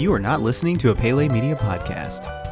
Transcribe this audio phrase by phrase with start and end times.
[0.00, 2.49] You are not listening to a Pele Media podcast.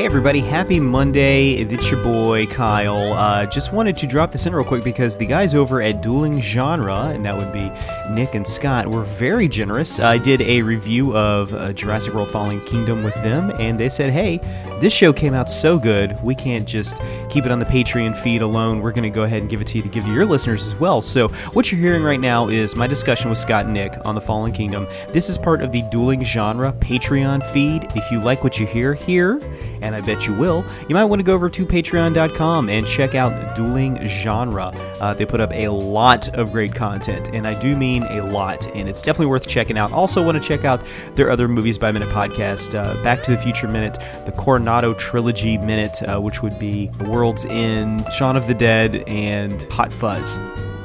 [0.00, 1.50] Hey everybody, happy Monday.
[1.56, 3.12] It's your boy Kyle.
[3.12, 6.40] Uh, just wanted to drop this in real quick because the guys over at Dueling
[6.40, 7.70] Genre, and that would be
[8.08, 10.00] Nick and Scott, were very generous.
[10.00, 14.10] I did a review of uh, Jurassic World Fallen Kingdom with them, and they said,
[14.10, 14.40] hey,
[14.80, 16.96] this show came out so good, we can't just
[17.28, 18.80] keep it on the Patreon feed alone.
[18.80, 20.66] We're going to go ahead and give it to you to give to your listeners
[20.66, 21.02] as well.
[21.02, 24.20] So, what you're hearing right now is my discussion with Scott and Nick on the
[24.22, 24.88] Fallen Kingdom.
[25.10, 27.84] This is part of the Dueling Genre Patreon feed.
[27.94, 29.38] If you like what you hear here,
[29.82, 33.14] and I bet you will, you might want to go over to patreon.com and check
[33.14, 34.66] out Dueling Genre.
[35.00, 38.66] Uh, they put up a lot of great content, and I do mean a lot,
[38.74, 39.92] and it's definitely worth checking out.
[39.92, 40.84] Also, want to check out
[41.14, 43.94] their other Movies by Minute podcast, uh, Back to the Future Minute,
[44.26, 49.04] the Cornetto Trilogy Minute, uh, which would be The World's End, Shaun of the Dead,
[49.06, 50.36] and Hot Fuzz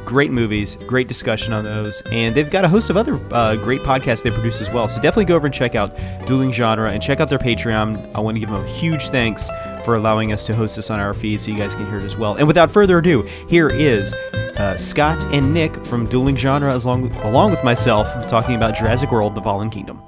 [0.05, 3.81] great movies, great discussion on those, and they've got a host of other uh, great
[3.81, 4.87] podcasts they produce as well.
[4.87, 8.13] So definitely go over and check out Dueling Genre and check out their Patreon.
[8.15, 9.49] I want to give them a huge thanks
[9.83, 12.03] for allowing us to host this on our feed so you guys can hear it
[12.03, 12.35] as well.
[12.35, 17.11] And without further ado, here is uh, Scott and Nick from Dueling Genre, as long,
[17.17, 20.01] along with myself, talking about Jurassic World: The Fallen Kingdom.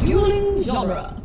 [0.00, 1.17] Dueling Genre.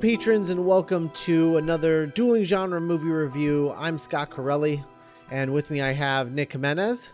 [0.00, 3.72] Patrons, and welcome to another dueling genre movie review.
[3.76, 4.84] I'm Scott Corelli,
[5.28, 7.12] and with me I have Nick Jimenez.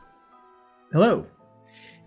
[0.92, 1.26] Hello.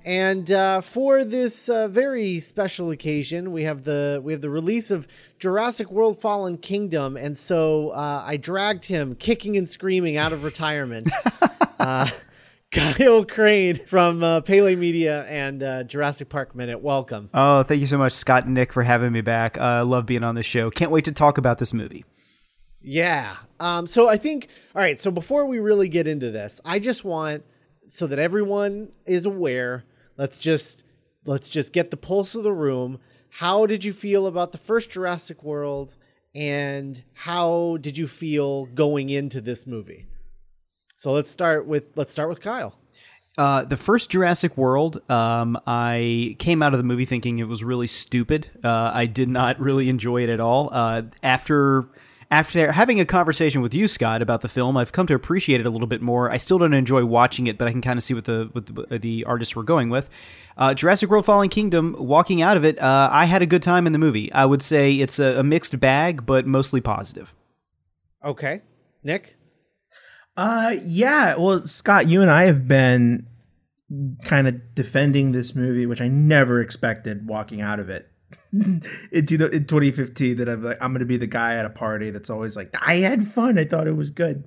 [0.06, 4.92] And uh, for this uh, very special occasion, we have the we have the release
[4.92, 5.08] of
[5.40, 10.44] Jurassic World: Fallen Kingdom, and so uh, I dragged him kicking and screaming out of
[10.44, 11.10] retirement.
[12.78, 16.82] uh, Kyle Crane from uh, Pele Media and uh, Jurassic Park Minute.
[16.82, 17.30] Welcome.
[17.34, 19.58] Oh, thank you so much, Scott and Nick, for having me back.
[19.58, 20.70] Uh, I love being on the show.
[20.70, 22.06] Can't wait to talk about this movie.
[22.82, 23.38] Yeah.
[23.60, 25.00] Um, so I think, all right.
[25.00, 27.44] So before we really get into this, I just want
[27.88, 29.84] so that everyone is aware.
[30.18, 30.84] Let's just
[31.26, 33.00] let's just get the pulse of the room.
[33.30, 35.96] How did you feel about the first Jurassic World,
[36.34, 40.08] and how did you feel going into this movie?
[40.98, 42.76] So let's start with let's start with Kyle.
[43.38, 47.64] Uh, the first Jurassic World, um, I came out of the movie thinking it was
[47.64, 48.50] really stupid.
[48.64, 50.70] Uh, I did not really enjoy it at all.
[50.74, 51.88] Uh, after
[52.32, 55.68] after having a conversation with you, Scott, about the film, I've come to appreciate it
[55.68, 56.32] a little bit more.
[56.32, 58.66] I still don't enjoy watching it, but I can kind of see what the what
[58.66, 60.10] the, the artists were going with.
[60.58, 61.96] Uh, Jurassic World: Fallen Kingdom.
[62.00, 64.34] Walking out of it, uh, I had a good time in the movie.
[64.34, 67.36] I would say it's a, a mixed bag, but mostly positive.
[68.26, 68.64] Okay,
[69.04, 69.38] Nick.
[70.38, 73.28] Uh yeah, well Scott, you and I have been
[74.24, 78.12] kind of defending this movie, which I never expected walking out of it.
[79.12, 81.70] into the, in 2015 that I'm like I'm going to be the guy at a
[81.70, 83.58] party that's always like I had fun.
[83.58, 84.44] I thought it was good.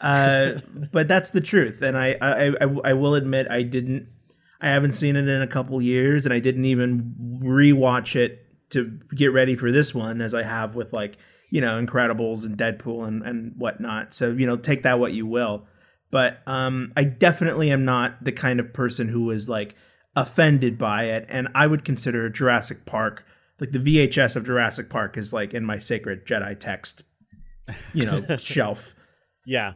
[0.00, 0.60] Uh,
[0.92, 4.08] but that's the truth and I, I I I will admit I didn't
[4.60, 8.98] I haven't seen it in a couple years and I didn't even rewatch it to
[9.14, 11.16] get ready for this one as I have with like
[11.50, 14.14] you know, Incredibles and Deadpool and, and whatnot.
[14.14, 15.66] So, you know, take that what you will.
[16.10, 19.74] But um, I definitely am not the kind of person who was like
[20.16, 21.26] offended by it.
[21.28, 23.24] And I would consider Jurassic Park,
[23.60, 27.04] like the VHS of Jurassic Park is like in my sacred Jedi text,
[27.92, 28.94] you know, shelf.
[29.46, 29.74] Yeah.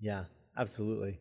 [0.00, 0.24] Yeah,
[0.56, 1.18] absolutely.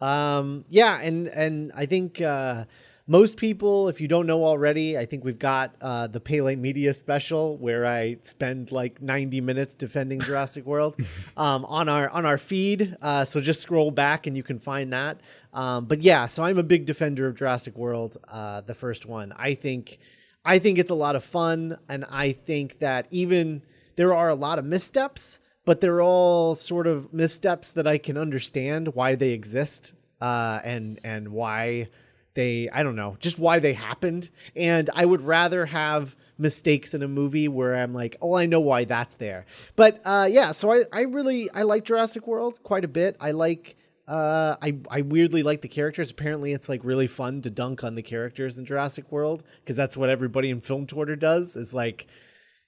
[0.00, 2.66] Um, yeah, and and I think uh
[3.08, 6.92] most people, if you don't know already, I think we've got uh, the Pele Media
[6.92, 10.96] special where I spend like 90 minutes defending Jurassic World
[11.36, 12.96] um, on our on our feed.
[13.00, 15.20] Uh, so just scroll back and you can find that.
[15.52, 19.32] Um, but yeah, so I'm a big defender of Jurassic World, uh, the first one.
[19.36, 19.98] I think
[20.44, 23.62] I think it's a lot of fun, and I think that even
[23.94, 28.16] there are a lot of missteps, but they're all sort of missteps that I can
[28.16, 31.88] understand why they exist uh, and and why
[32.36, 37.02] they I don't know just why they happened, and I would rather have mistakes in
[37.02, 39.46] a movie where I'm like, oh, I know why that's there.
[39.74, 43.16] But uh, yeah, so I I really I like Jurassic World quite a bit.
[43.20, 43.76] I like.
[44.06, 46.12] Uh, I I weirdly like the characters.
[46.12, 49.96] Apparently, it's like really fun to dunk on the characters in Jurassic World because that's
[49.96, 51.56] what everybody in Film Twitter does.
[51.56, 52.06] Is like,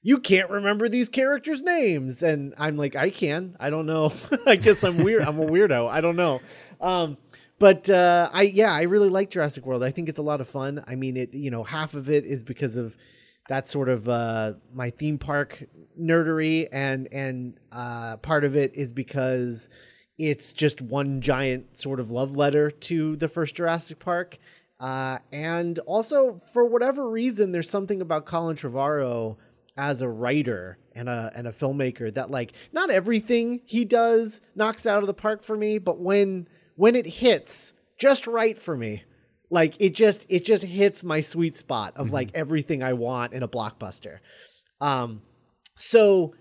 [0.02, 3.54] you can't remember these characters' names, and I'm like, I can.
[3.60, 4.12] I don't know.
[4.46, 5.22] I guess I'm weird.
[5.22, 5.88] I'm a weirdo.
[5.88, 6.40] I don't know.
[6.80, 7.16] Um,
[7.58, 9.82] but uh, I yeah, I really like Jurassic World.
[9.82, 10.84] I think it's a lot of fun.
[10.86, 12.96] I mean, it you know half of it is because of
[13.48, 15.64] that sort of uh, my theme park
[16.00, 19.68] nerdery, and and uh, part of it is because
[20.18, 24.38] it's just one giant sort of love letter to the first Jurassic Park.
[24.80, 29.36] Uh, and also, for whatever reason, there's something about Colin Trevorrow
[29.76, 34.86] as a writer and a and a filmmaker that like not everything he does knocks
[34.86, 36.46] out of the park for me, but when
[36.78, 39.02] when it hits just right for me,
[39.50, 43.42] like it just it just hits my sweet spot of like everything I want in
[43.42, 44.20] a blockbuster.
[44.80, 45.22] Um,
[45.74, 46.34] so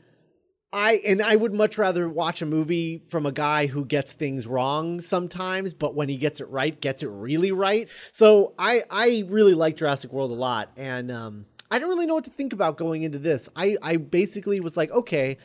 [0.72, 4.46] I and I would much rather watch a movie from a guy who gets things
[4.46, 7.90] wrong sometimes, but when he gets it right, gets it really right.
[8.12, 12.14] So I I really like Jurassic World a lot, and um, I don't really know
[12.14, 13.50] what to think about going into this.
[13.56, 15.40] I I basically was like, okay,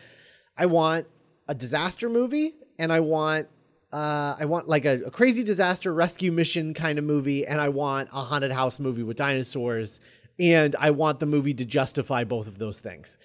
[0.58, 1.06] I want
[1.48, 3.48] a disaster movie, and I want
[3.92, 7.68] uh, I want like a, a crazy disaster rescue mission kind of movie, and I
[7.68, 10.00] want a haunted house movie with dinosaurs,
[10.38, 13.18] and I want the movie to justify both of those things.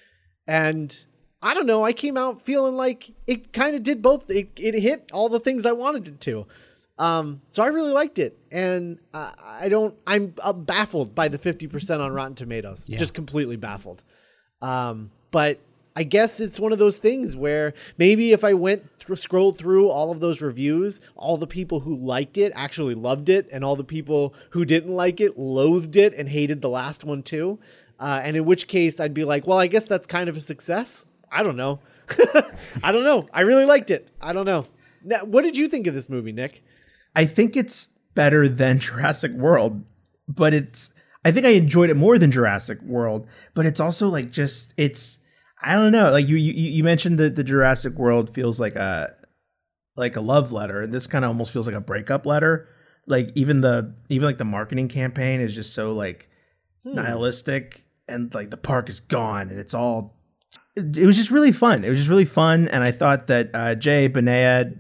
[0.48, 0.96] And
[1.42, 1.84] I don't know.
[1.84, 4.30] I came out feeling like it kind of did both.
[4.30, 6.48] It, it hit all the things I wanted it to.
[7.00, 9.96] Um, so I really liked it, and uh, I don't.
[10.08, 12.90] I'm uh, baffled by the fifty percent on Rotten Tomatoes.
[12.98, 14.04] Just completely baffled.
[14.62, 15.60] Um, but
[15.98, 20.12] I guess it's one of those things where maybe if I went scrolled through all
[20.12, 23.84] of those reviews, all the people who liked it actually loved it, and all the
[23.84, 27.58] people who didn't like it loathed it and hated the last one too.
[28.00, 30.40] Uh, and in which case, I'd be like, well, I guess that's kind of a
[30.40, 31.04] success.
[31.32, 31.80] I don't know.
[32.84, 33.26] I don't know.
[33.34, 34.08] I really liked it.
[34.22, 34.68] I don't know.
[35.04, 36.64] Now, what did you think of this movie, Nick?
[37.16, 39.84] I think it's better than Jurassic World,
[40.28, 40.94] but it's
[41.26, 45.18] I think I enjoyed it more than Jurassic World, but it's also like just it's
[45.62, 46.12] I don't know.
[46.12, 49.16] Like you you, you mentioned that the Jurassic World feels like a
[49.96, 52.70] like a love letter, and this kind of almost feels like a breakup letter.
[53.08, 56.30] Like even the even like the marketing campaign is just so like
[56.84, 60.16] nihilistic, and like the park is gone, and it's all.
[60.76, 61.84] It, it was just really fun.
[61.84, 64.78] It was just really fun, and I thought that uh, Jay Benet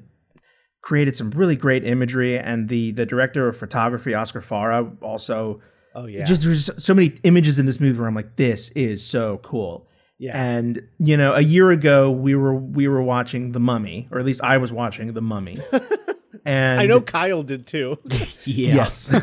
[0.81, 5.61] created some really great imagery, and the the director of photography, Oscar Faura, also.
[5.95, 6.25] Oh yeah.
[6.25, 9.86] Just there's so many images in this movie where I'm like, this is so cool.
[10.19, 10.39] Yeah.
[10.41, 14.25] And you know, a year ago we were we were watching The Mummy, or at
[14.25, 15.59] least I was watching The Mummy.
[16.45, 17.99] and I know Kyle did too.
[18.45, 18.75] Yeah.
[18.75, 19.13] Yes.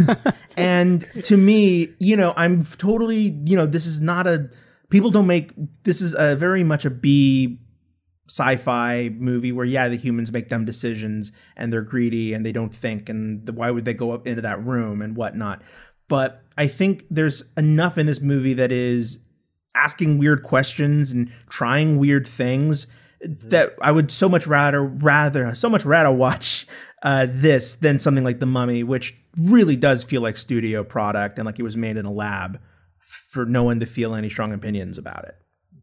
[0.56, 4.50] and to me, you know, I'm totally, you know, this is not a
[4.91, 5.52] people don't make
[5.85, 7.58] this is a very much a B
[8.29, 12.75] sci-fi movie where yeah, the humans make dumb decisions and they're greedy and they don't
[12.75, 15.62] think and the, why would they go up into that room and whatnot.
[16.06, 19.19] But I think there's enough in this movie that is
[19.75, 22.87] asking weird questions and trying weird things
[23.21, 26.67] that I would so much rather rather so much rather watch
[27.03, 31.47] uh, this than something like The Mummy, which really does feel like studio product and
[31.47, 32.61] like it was made in a lab
[33.31, 35.37] for no one to feel any strong opinions about it.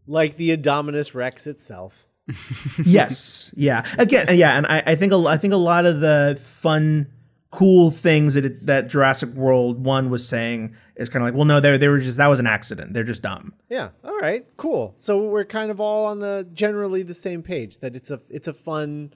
[0.07, 2.07] like the Indominus Rex itself.
[2.85, 3.85] yes, yeah.
[3.97, 7.07] Again, yeah, and I, I think a, I think a lot of the fun,
[7.51, 11.45] cool things that it, that Jurassic World One was saying is kind of like, well,
[11.45, 12.93] no, they they were just that was an accident.
[12.93, 13.53] They're just dumb.
[13.69, 13.89] Yeah.
[14.03, 14.45] All right.
[14.57, 14.95] Cool.
[14.97, 18.47] So we're kind of all on the generally the same page that it's a it's
[18.47, 19.13] a fun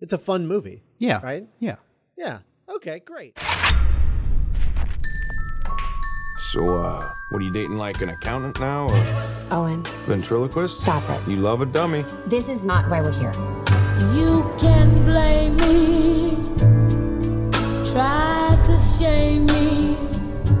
[0.00, 0.82] it's a fun movie.
[0.98, 1.20] Yeah.
[1.22, 1.46] Right?
[1.58, 1.76] Yeah.
[2.16, 2.40] Yeah.
[2.68, 3.38] Okay, great.
[6.50, 10.80] So, uh, what are you dating like an accountant now or Owen, ventriloquist?
[10.80, 11.28] stop it.
[11.30, 12.04] You love a dummy.
[12.26, 13.32] This is not why we're here.
[14.14, 16.07] You can blame me,
[17.98, 19.96] try to shame me.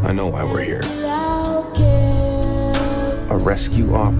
[0.02, 0.82] I know why we're here.
[0.82, 2.72] Still I'll care.
[3.30, 4.12] A rescue op.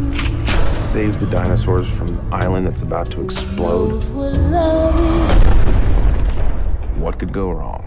[0.85, 3.91] Save the dinosaurs from the island that's about to explode.
[3.91, 5.19] Those will love me.
[7.03, 7.83] What could go wrong?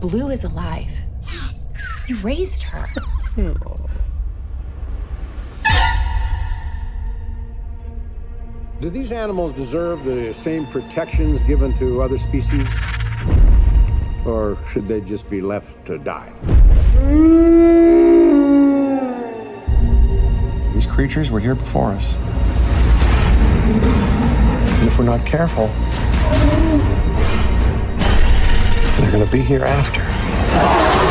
[0.00, 0.90] Blue is alive.
[2.08, 2.88] You raised her.
[8.80, 12.66] Do these animals deserve the same protections given to other species?
[14.26, 16.32] Or should they just be left to die?
[20.74, 22.16] These creatures were here before us.
[23.66, 25.68] And if we're not careful,
[28.98, 31.05] they're gonna be here after.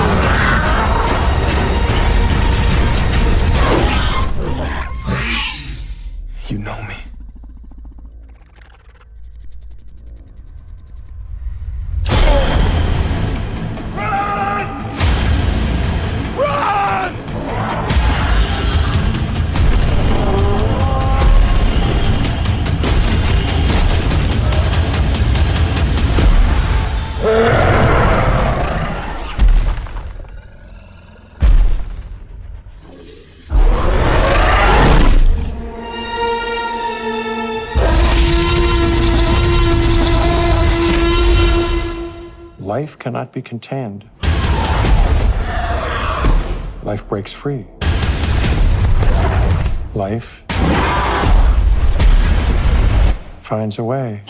[43.05, 44.09] Cannot be contained.
[46.81, 47.67] Life breaks free.
[49.93, 50.43] Life
[53.41, 54.23] finds a way.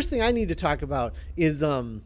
[0.00, 2.00] First thing I need to talk about is um,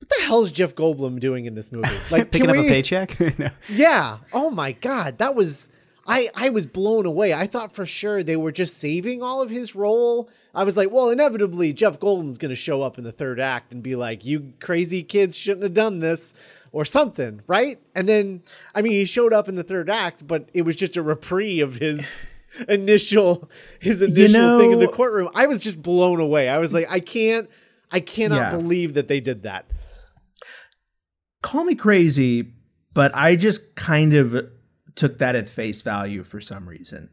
[0.00, 1.88] what the hell is Jeff Goldblum doing in this movie?
[2.10, 3.16] Like Picking up a paycheck?
[3.38, 3.50] No.
[3.68, 4.18] Yeah.
[4.32, 5.68] Oh my god, that was
[6.04, 7.32] I I was blown away.
[7.32, 10.28] I thought for sure they were just saving all of his role.
[10.52, 13.72] I was like, well, inevitably Jeff Goldblum's going to show up in the third act
[13.72, 16.34] and be like, "You crazy kids shouldn't have done this."
[16.72, 17.80] Or something, right?
[17.94, 18.42] And then,
[18.74, 21.62] I mean, he showed up in the third act, but it was just a reprieve
[21.66, 22.20] of his
[22.68, 25.28] initial his initial thing in the courtroom.
[25.34, 26.48] I was just blown away.
[26.48, 27.48] I was like, I can't,
[27.90, 28.50] I cannot Yeah.
[28.50, 29.66] believe that they did that.
[31.42, 32.52] Call me crazy,
[32.94, 34.48] but I just kind of
[34.94, 37.10] took that at face value for some reason.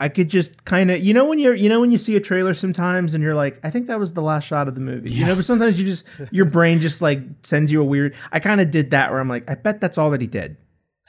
[0.00, 2.20] I could just kind of, you know, when you're, you know, when you see a
[2.20, 5.12] trailer sometimes and you're like, I think that was the last shot of the movie,
[5.12, 8.40] you know, but sometimes you just, your brain just like sends you a weird, I
[8.40, 10.56] kind of did that where I'm like, I bet that's all that he did.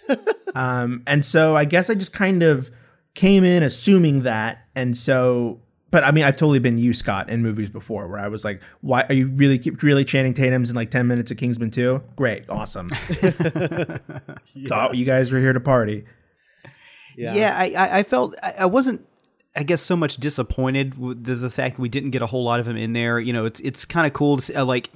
[0.53, 2.69] um, and so I guess I just kind of
[3.15, 4.65] came in assuming that.
[4.75, 5.59] And so,
[5.91, 8.61] but I mean, I've totally been you, Scott, in movies before where I was like,
[8.81, 12.01] why are you really, keep really Channing Tatum's in like 10 minutes of Kingsman 2?
[12.15, 12.49] Great.
[12.49, 12.89] Awesome.
[14.67, 16.05] Thought you guys were here to party.
[17.15, 19.05] Yeah, I, I, I felt I, I wasn't.
[19.55, 22.59] I guess so much disappointed with the, the fact we didn't get a whole lot
[22.59, 23.19] of him in there.
[23.19, 24.89] You know, it's it's kind of cool to see, uh, like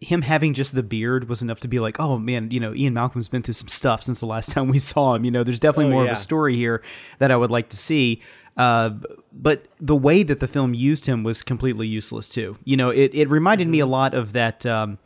[0.00, 2.94] him having just the beard was enough to be like, oh man, you know, Ian
[2.94, 5.24] Malcolm's been through some stuff since the last time we saw him.
[5.24, 6.12] You know, there's definitely Oh, more yeah.
[6.12, 6.82] of a story here
[7.18, 8.22] that I would like to see.
[8.56, 8.90] Uh,
[9.32, 12.56] but the way that the film used him was completely useless too.
[12.64, 14.64] You know, it, it reminded me a lot of that.
[14.64, 14.98] Um,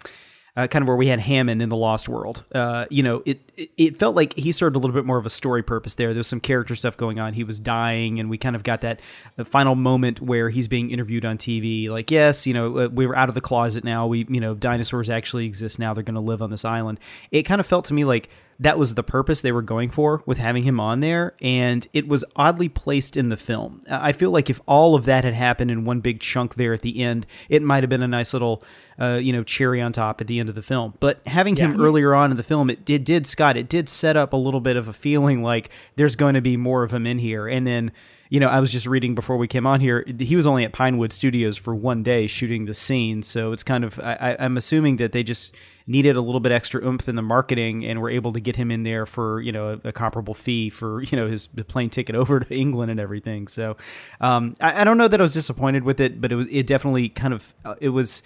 [0.56, 2.44] uh, kind of where we had Hammond in the Lost World.
[2.52, 5.26] Uh, you know, it, it it felt like he served a little bit more of
[5.26, 6.08] a story purpose there.
[6.08, 7.34] There was some character stuff going on.
[7.34, 9.00] He was dying, and we kind of got that
[9.36, 11.88] the final moment where he's being interviewed on TV.
[11.88, 14.06] Like, yes, you know, uh, we were out of the closet now.
[14.06, 15.94] We, you know, dinosaurs actually exist now.
[15.94, 16.98] They're going to live on this island.
[17.30, 18.28] It kind of felt to me like
[18.60, 22.06] that was the purpose they were going for with having him on there, and it
[22.06, 23.80] was oddly placed in the film.
[23.90, 26.82] I feel like if all of that had happened in one big chunk there at
[26.82, 28.62] the end, it might have been a nice little,
[29.00, 30.92] uh, you know, cherry on top at the end of the film.
[31.00, 34.14] But having him earlier on in the film, it did, did Scott, it did set
[34.14, 37.06] up a little bit of a feeling like there's going to be more of him
[37.06, 37.90] in here, and then.
[38.30, 40.04] You know, I was just reading before we came on here.
[40.18, 43.84] He was only at Pinewood Studios for one day shooting the scene, so it's kind
[43.84, 43.98] of.
[43.98, 45.52] I, I'm assuming that they just
[45.86, 48.70] needed a little bit extra oomph in the marketing and were able to get him
[48.70, 52.14] in there for you know a, a comparable fee for you know his plane ticket
[52.16, 53.48] over to England and everything.
[53.48, 53.76] So
[54.20, 56.66] um, I, I don't know that I was disappointed with it, but it was it
[56.68, 58.22] definitely kind of uh, it was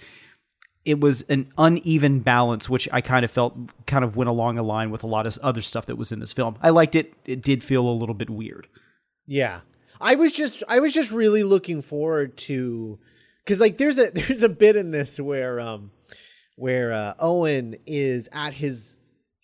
[0.85, 3.57] it was an uneven balance, which I kind of felt
[3.87, 6.19] kind of went along a line with a lot of other stuff that was in
[6.19, 6.57] this film.
[6.61, 7.13] I liked it.
[7.25, 8.67] It did feel a little bit weird.
[9.25, 9.61] Yeah.
[9.99, 12.99] I was just I was just really looking forward to
[13.45, 15.91] cuz like there's a there's a bit in this where um
[16.55, 18.95] where uh, Owen is at his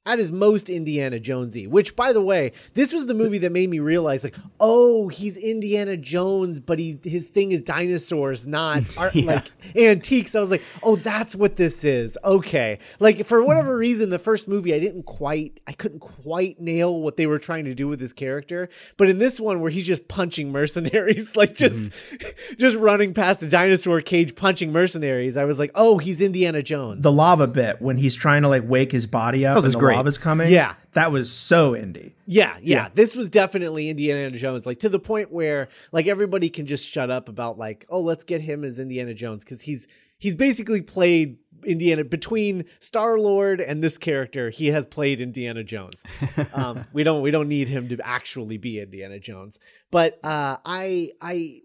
[0.05, 3.69] at his most Indiana Jonesy, which by the way, this was the movie that made
[3.69, 9.15] me realize like, oh, he's Indiana Jones, but he his thing is dinosaurs, not art,
[9.15, 10.33] like antiques.
[10.33, 12.17] I was like, oh, that's what this is.
[12.23, 12.79] Okay.
[12.99, 13.79] Like for whatever mm-hmm.
[13.79, 17.65] reason, the first movie I didn't quite I couldn't quite nail what they were trying
[17.65, 18.69] to do with his character.
[18.97, 22.55] But in this one where he's just punching mercenaries, like just mm-hmm.
[22.57, 27.03] just running past a dinosaur cage punching mercenaries, I was like, oh, he's Indiana Jones.
[27.03, 29.75] The lava bit when he's trying to like wake his body up Oh, and that's
[29.75, 29.97] the great.
[29.97, 30.51] lava's coming.
[30.51, 30.75] Yeah.
[30.93, 32.13] That was so indie.
[32.25, 32.89] Yeah, yeah, Yeah.
[32.93, 37.09] This was definitely Indiana Jones, like to the point where like everybody can just shut
[37.09, 41.37] up about like, oh, let's get him as Indiana Jones because he's he's basically played
[41.65, 44.49] Indiana between Star Lord and this character.
[44.49, 46.03] He has played Indiana Jones.
[46.53, 49.59] um, we don't we don't need him to actually be Indiana Jones,
[49.91, 51.61] but uh, I I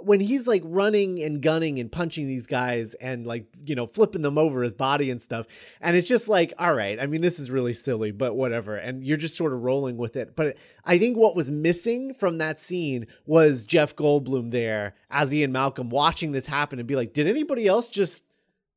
[0.00, 4.22] when he's like running and gunning and punching these guys and like you know flipping
[4.22, 5.46] them over his body and stuff
[5.80, 9.02] and it's just like all right i mean this is really silly but whatever and
[9.04, 12.60] you're just sort of rolling with it but i think what was missing from that
[12.60, 17.26] scene was jeff goldblum there as ian malcolm watching this happen and be like did
[17.26, 18.24] anybody else just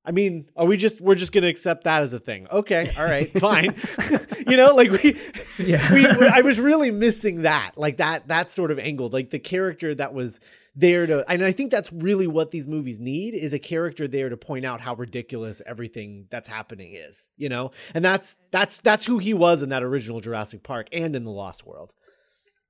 [0.05, 2.47] I mean, are we just we're just gonna accept that as a thing?
[2.49, 3.75] Okay, all right, fine.
[4.47, 5.19] you know, like we,
[5.59, 5.93] Yeah.
[5.93, 9.37] we, we- I was really missing that, like that that sort of angle, like the
[9.39, 10.39] character that was
[10.75, 14.29] there to, and I think that's really what these movies need is a character there
[14.29, 19.05] to point out how ridiculous everything that's happening is, you know, and that's that's that's
[19.05, 21.93] who he was in that original Jurassic Park and in the Lost World.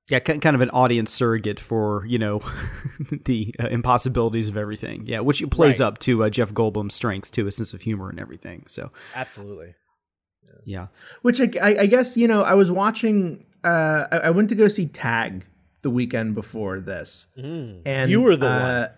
[0.08, 2.40] Yeah, kind of an audience surrogate for you know
[3.26, 5.04] the uh, impossibilities of everything.
[5.06, 5.86] Yeah, which plays Right.
[5.86, 8.64] up to uh, Jeff Goldblum's strengths too, a sense of humor and everything.
[8.66, 9.74] So Absolutely.
[10.64, 10.88] yeah,
[11.22, 13.44] Which I, I, I guess you know I was watching.
[13.62, 15.44] Uh, I, I went to go see Tag
[15.82, 18.08] the weekend before this, and Mm.
[18.08, 18.88] You were the uh,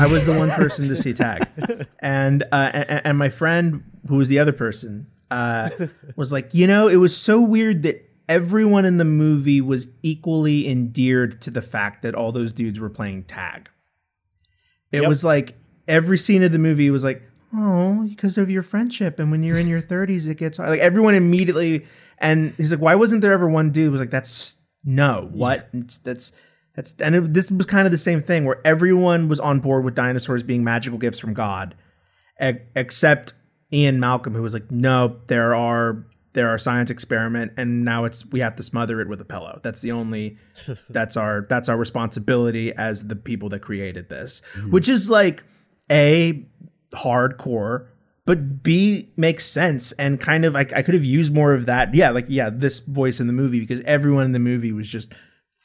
[0.00, 1.46] I was the one person to see Tag,
[2.00, 5.70] and uh, and, and my friend who was the other person uh,
[6.16, 10.68] was like, you know, it was so weird that everyone in the movie was equally
[10.68, 13.68] endeared to the fact that all those dudes were playing tag.
[14.92, 15.08] It Yep.
[15.08, 15.54] was like
[15.88, 17.22] every scene of the movie was like,
[17.56, 20.70] oh, because of your friendship, and when you're in your 30s, it gets hard.
[20.70, 21.86] Like everyone immediately,
[22.18, 24.55] and he's like, why wasn't there ever one dude was like, that's
[24.86, 25.68] no, what?
[25.74, 26.32] It's- that's
[26.74, 29.84] that's and it, this was kind of the same thing where everyone was on board
[29.84, 31.74] with dinosaurs being magical gifts from God,
[32.42, 33.32] e- except
[33.72, 38.26] Ian Malcolm, who was like, no, there are there are science experiment, and now it's
[38.26, 39.58] we have to smother it with a pillow.
[39.62, 40.36] That's the only
[40.90, 44.70] that's our that's our responsibility as the people that created this, hmm.
[44.70, 45.44] which is like
[45.90, 46.44] a
[46.92, 47.86] hardcore.
[48.26, 51.94] But B makes sense and kind of I, I could have used more of that.
[51.94, 55.14] Yeah, like yeah, this voice in the movie because everyone in the movie was just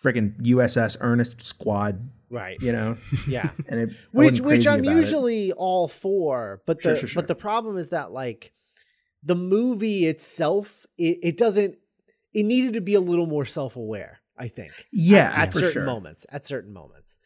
[0.02, 2.58] freaking USS Ernest Squad, Right.
[2.62, 2.98] you know.
[3.28, 3.50] Yeah.
[3.68, 4.96] And it, which which I'm about it.
[4.96, 7.22] usually all for, but the Sure, sure, sure.
[7.22, 8.54] but the problem is that like
[9.24, 11.76] the movie itself, it, it doesn't.
[12.34, 14.22] It needed to be a little more self aware.
[14.38, 14.72] I think.
[14.92, 15.84] Yeah, at, at for certain sure.
[15.86, 16.26] moments.
[16.32, 17.20] At certain moments.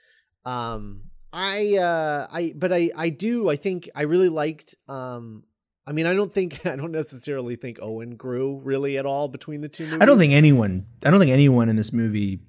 [0.43, 1.03] Um,
[1.35, 5.43] I uh, I but I I do I think I really liked um.
[5.87, 9.61] I mean, I don't think I don't necessarily think Owen grew really at all between
[9.61, 9.99] the two movies.
[10.01, 10.85] I don't think anyone.
[11.05, 12.39] I don't think anyone in this movie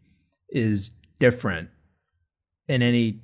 [0.49, 1.69] is different
[2.69, 3.21] in any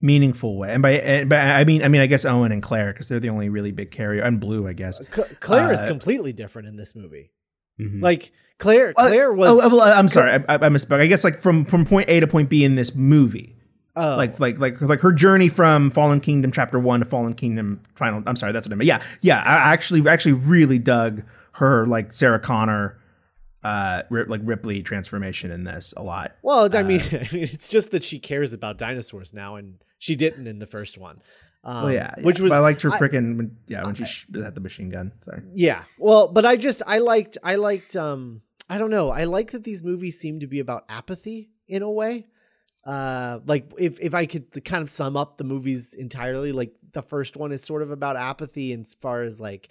[0.00, 0.72] meaningful way.
[0.72, 3.20] And by, and by I mean, I mean, I guess Owen and Claire because they're
[3.20, 4.98] the only really big carrier, and Blue, I guess.
[5.14, 7.30] Cl- Claire is Uh, completely different in this movie.
[7.78, 8.02] Mhm.
[8.02, 9.50] Like Claire, Uh, Claire was.
[9.50, 11.00] Oh, well, I'm sorry, I, I I misspoke.
[11.00, 13.56] I guess like from from point A to point B in this movie.
[13.96, 17.80] Oh, Like like like like her journey from Fallen Kingdom chapter one to Fallen Kingdom
[17.94, 18.22] final.
[18.26, 18.86] I'm sorry, that's what I meant.
[18.86, 19.40] Yeah, yeah.
[19.40, 22.98] I actually actually really dug her like Sarah Connor,
[23.62, 26.32] uh, Rip, like Ripley transformation in this a lot.
[26.42, 30.16] Well, I mean, I mean, it's just that she cares about dinosaurs now, and she
[30.16, 31.20] didn't in the first one.
[31.64, 34.04] Um, Well, yeah, which was But I liked her I- freaking when, yeah when she
[34.34, 35.12] had the machine gun.
[35.24, 35.42] Sorry.
[35.54, 39.52] Yeah, well, but I just I liked I liked um I don't know I like
[39.52, 42.26] that these movies seem to be about apathy in a way.
[42.84, 47.02] Uh, like if if I could kind of sum up the movies entirely, like the
[47.02, 49.68] first one is sort of about apathy as far as like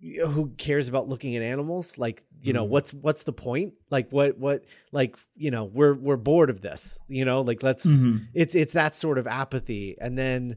[0.00, 1.96] who cares about looking at animals?
[1.98, 3.74] Like you know what's what's the point?
[3.90, 7.42] Like what what like you know we're we're bored of this you know?
[7.42, 8.26] Like let's Mhm.
[8.34, 9.96] it's it's that sort of apathy.
[10.00, 10.56] And then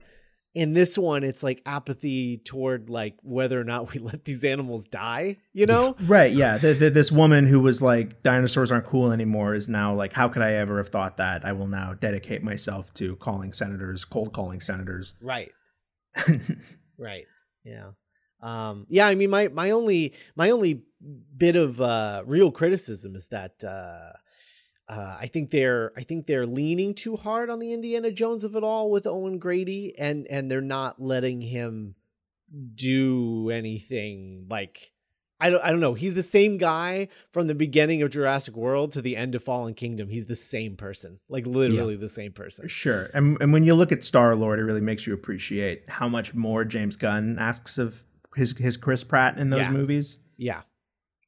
[0.55, 4.85] in this one it's like apathy toward like whether or not we let these animals
[4.85, 6.31] die you know Right.
[6.31, 6.57] Yeah.
[6.57, 10.27] The, the, this woman who was like dinosaurs aren't cool anymore is now like, how
[10.29, 11.43] could I ever have thought that?
[11.45, 15.13] I will now dedicate myself to calling senators, cold calling senators.
[15.21, 15.51] right
[16.97, 17.25] right
[17.63, 17.89] yeah
[18.41, 20.83] um yeah i mean my my only my only
[21.35, 24.11] bit of uh real criticism is that uh
[24.87, 28.55] uh, I think they're I think they're leaning too hard on the Indiana Jones of
[28.55, 31.95] it all with Owen Grady, and and they're not letting him
[32.75, 34.91] do anything like
[35.39, 35.93] I don't I don't know.
[35.95, 39.73] He's the same guy from the beginning of Jurassic World to the end of Fallen
[39.73, 40.07] Kingdom.
[40.09, 42.67] He's the same person, like literally the same person.
[42.69, 43.09] Sure.
[43.13, 46.33] And, and when you look at Star Lord, it really makes you appreciate how much
[46.33, 48.03] more James Gunn asks of
[48.35, 49.71] his his Chris Pratt in those Yeah.
[49.71, 50.17] movies.
[50.37, 50.61] Yeah,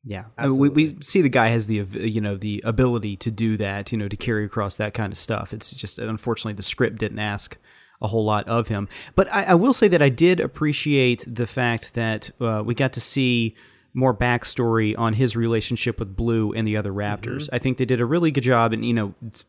[0.07, 3.29] Yeah, I mean, we, we see the guy has the you know the ability to
[3.29, 5.53] do that, you know, to carry across that kind of stuff.
[5.53, 7.57] It's just unfortunately the script didn't ask
[8.01, 8.87] a whole lot of him.
[9.15, 12.93] But I, I will say that I did appreciate the fact that uh, we got
[12.93, 13.55] to see
[13.97, 17.45] more backstory on his relationship with Blue and the other Raptors.
[17.45, 17.55] Mm-hmm.
[17.55, 19.43] I think they did a really good job, and you know, it's,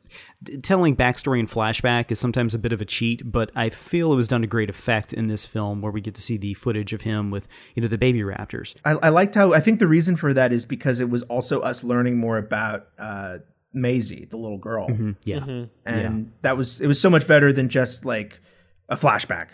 [0.63, 4.17] telling backstory and flashback is sometimes a bit of a cheat, but I feel it
[4.17, 6.95] was done to great effect in this film, where we get to see the footage
[6.95, 8.75] of him with you know the baby Raptors.
[8.87, 11.61] I, I liked how I think the reason for that is because it was also
[11.61, 13.39] us learning more about uh,
[13.75, 15.11] Maisie, the little girl, mm-hmm.
[15.25, 15.41] Yeah.
[15.41, 15.65] Mm-hmm.
[15.85, 18.41] and that was it was so much better than just like
[18.89, 19.49] a flashback,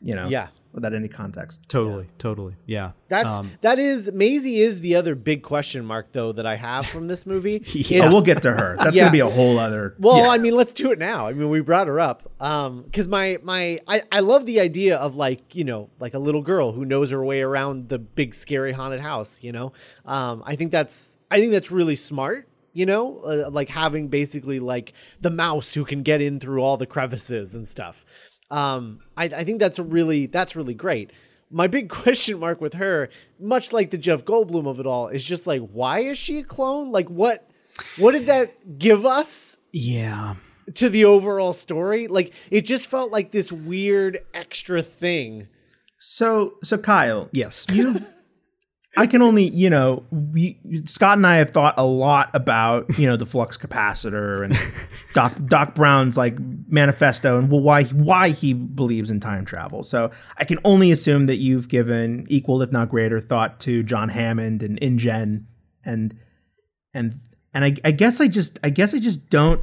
[0.00, 0.48] you know, Yeah.
[0.78, 1.60] Without any context.
[1.68, 2.06] Totally.
[2.18, 2.54] Totally.
[2.66, 2.92] Yeah.
[3.08, 6.86] That's Um, that is Maisie is the other big question mark though that I have
[6.86, 7.62] from this movie.
[7.74, 8.06] Yeah.
[8.06, 8.76] Oh, we'll get to her.
[8.78, 9.02] That's Yeah.
[9.04, 9.94] gonna be a whole other.
[9.98, 10.28] Well, yeah.
[10.28, 11.26] I mean, let's do it now.
[11.26, 14.96] I mean, we brought her up um cuz my my I I love the idea
[14.96, 18.34] of like, you know, like a little girl who knows her way around the big
[18.34, 19.72] scary haunted house, you know.
[20.04, 24.60] Um I think that's I think that's really smart, you know, uh, like having basically
[24.60, 28.04] like the mouse who can get in through all the crevices and stuff.
[28.50, 31.10] Um I I think that's a really that's really great.
[31.50, 33.08] My big question mark with her,
[33.40, 36.44] much like the Jeff Goldblum of it all, is just like why is she a
[36.44, 36.90] clone?
[36.92, 37.48] Like what
[37.96, 40.34] what did that give us yeah.
[40.74, 42.08] to the overall story.
[42.08, 45.46] Like it just felt like this weird extra thing.
[46.00, 47.66] so so Kyle, Yes.
[47.70, 48.04] you
[48.98, 53.06] I can only, you know, we Scott and I have thought a lot about, you
[53.06, 54.58] know, the flux capacitor and
[55.14, 59.84] Doc Doc Brown's like manifesto and well, why why he believes in time travel.
[59.84, 64.08] So I can only assume that you've given equal, if not greater, thought to John
[64.08, 65.46] Hammond and InGen
[65.84, 66.18] and
[66.92, 67.20] and
[67.54, 69.60] and I, I guess I just I guess I just don't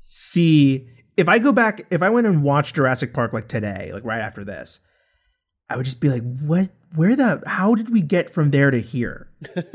[0.00, 4.04] see if I go back if I went and watched Jurassic Park like today, like
[4.04, 4.80] right after this,
[5.68, 6.70] I would just be like, what?
[6.94, 7.42] Where the?
[7.46, 9.28] How did we get from there to here?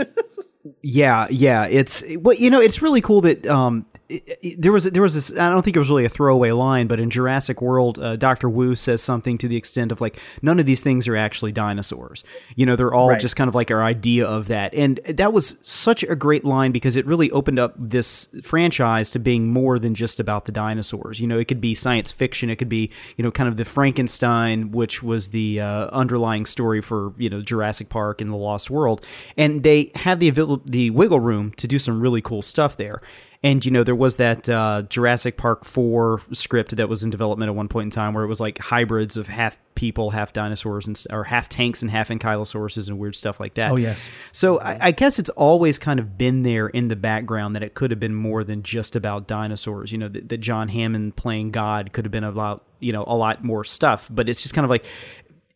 [0.83, 4.83] Yeah, yeah, it's well, you know, it's really cool that um, it, it- there was
[4.85, 5.31] there was this.
[5.37, 8.49] I don't think it was really a throwaway line, but in Jurassic World, uh, Doctor
[8.49, 12.23] Wu says something to the extent of like, none of these things are actually dinosaurs.
[12.55, 13.19] You know, they're all Right.
[13.19, 16.71] just kind of like our idea of that, and that was such a great line
[16.71, 21.19] because it really opened up this franchise to being more than just about the dinosaurs.
[21.19, 23.65] You know, it could be science fiction, it could be you know kind of the
[23.65, 28.69] Frankenstein, which was the uh, underlying story for you know Jurassic Park and the Lost
[28.69, 29.05] World,
[29.37, 30.31] and they had the
[30.65, 32.99] the wiggle room to do some really cool stuff there.
[33.43, 37.49] And you know there was that uh, Jurassic Park four script that was in development
[37.49, 40.85] at one point in time where it was like hybrids of half people, half dinosaurs,
[40.85, 43.71] and or half tanks and half ankylosauruses and weird stuff like that.
[43.71, 43.99] Oh, yes.
[44.31, 47.73] So I, I guess it's always kind of been there in the background that it
[47.73, 49.91] could have been more than just about dinosaurs.
[49.91, 53.03] You know that, that John Hammond playing God could have been a lot, you know,
[53.07, 54.07] a lot more stuff.
[54.11, 54.85] But it's just kind of like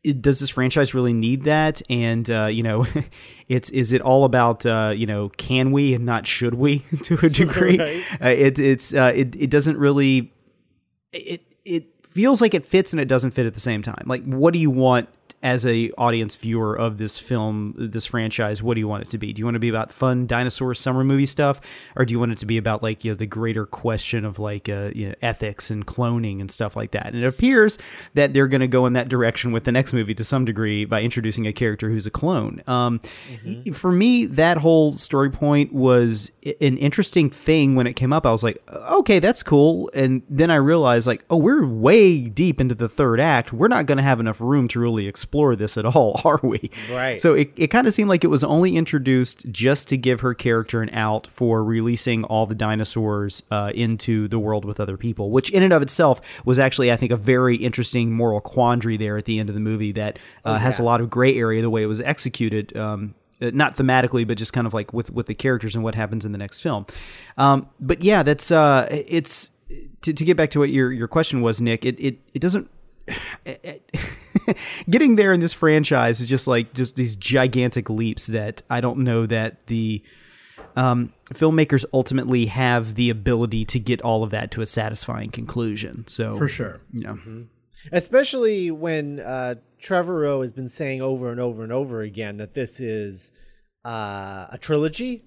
[0.06, 1.82] it- does this franchise really need that?
[1.90, 2.86] And uh, you know,
[3.48, 7.26] it's is it all about uh, you know can we and not should we to
[7.26, 7.78] a degree?
[7.80, 8.04] Right.
[8.22, 10.32] uh, it it's uh, it it doesn't really
[11.12, 14.04] it it feels like it fits and it doesn't fit at the same time.
[14.06, 15.10] Like, what do you want
[15.46, 18.64] as a audience viewer of this film, this franchise?
[18.64, 19.32] What do you want it to be?
[19.32, 21.62] Do you want it to be about fun dinosaur summer movie stuff,
[21.96, 24.40] or do you want it to be about like you know the greater question of
[24.40, 27.14] like uh, you know, ethics and cloning and stuff like that?
[27.14, 27.78] And it appears
[28.16, 30.84] that they're going to go in that direction with the next movie to some degree
[30.84, 32.64] by introducing a character who's a clone.
[32.66, 33.00] Um,
[33.46, 38.26] y- For me, that whole story point was an interesting thing when it came up.
[38.26, 38.58] I was like,
[38.92, 39.92] okay, that's cool.
[39.94, 43.54] And then I realized, like, oh, we're way deep into the third act.
[43.54, 46.70] We're not going to have enough room to really explore this at all, are we?
[46.92, 47.20] Right.
[47.20, 50.34] So it, it kind of seemed like it was only introduced just to give her
[50.34, 55.32] character an out for releasing all the dinosaurs uh, into the world with other people,
[55.32, 59.18] which in and of itself was actually, I think, a very interesting moral quandary there
[59.18, 61.70] at the end of the movie that uh, has a lot of gray area the
[61.70, 62.76] way it was executed.
[62.78, 65.94] Um, uh, not thematically, but just kind of like with with the characters and what
[65.94, 66.86] happens in the next film.
[67.38, 69.52] Um, but yeah, that's uh, it's
[70.02, 71.86] to, to get back to what your your question was, Nick.
[71.86, 72.70] It it it doesn't
[74.90, 79.00] getting there in this franchise is just like just these gigantic leaps that I don't
[79.00, 80.04] know that the
[80.76, 86.06] um, filmmakers ultimately have the ability to get all of that to a satisfying conclusion.
[86.08, 86.82] So For sure.
[86.94, 87.16] yeah,
[87.92, 92.80] especially when uh, Trevorrow has been saying over and over and over again that this
[92.80, 93.32] is
[93.86, 95.24] uh, a trilogy.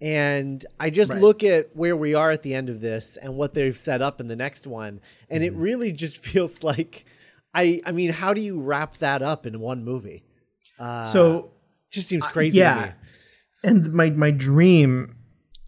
[0.00, 1.20] And I just Right.
[1.20, 4.20] look at where we are at the end of this and what they've set up
[4.20, 7.04] in the next one, and it really just feels like
[7.62, 10.24] I I mean, how do you wrap that up in one movie?
[10.78, 11.50] Uh, So
[11.90, 12.58] just seems crazy.
[12.58, 12.74] yeah.
[12.74, 12.92] To me.
[13.64, 15.16] and my my dream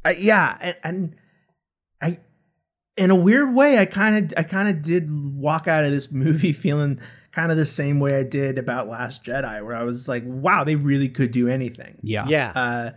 [0.05, 1.16] I, yeah and, and
[2.00, 2.18] i
[2.96, 6.11] in a weird way i kind of i kind of did walk out of this
[6.24, 7.00] movie feeling
[7.33, 10.62] kind of the same way i did about last jedi where i was like wow
[10.64, 12.53] they really could do anything yeah, Yeah.
[12.55, 12.90] uh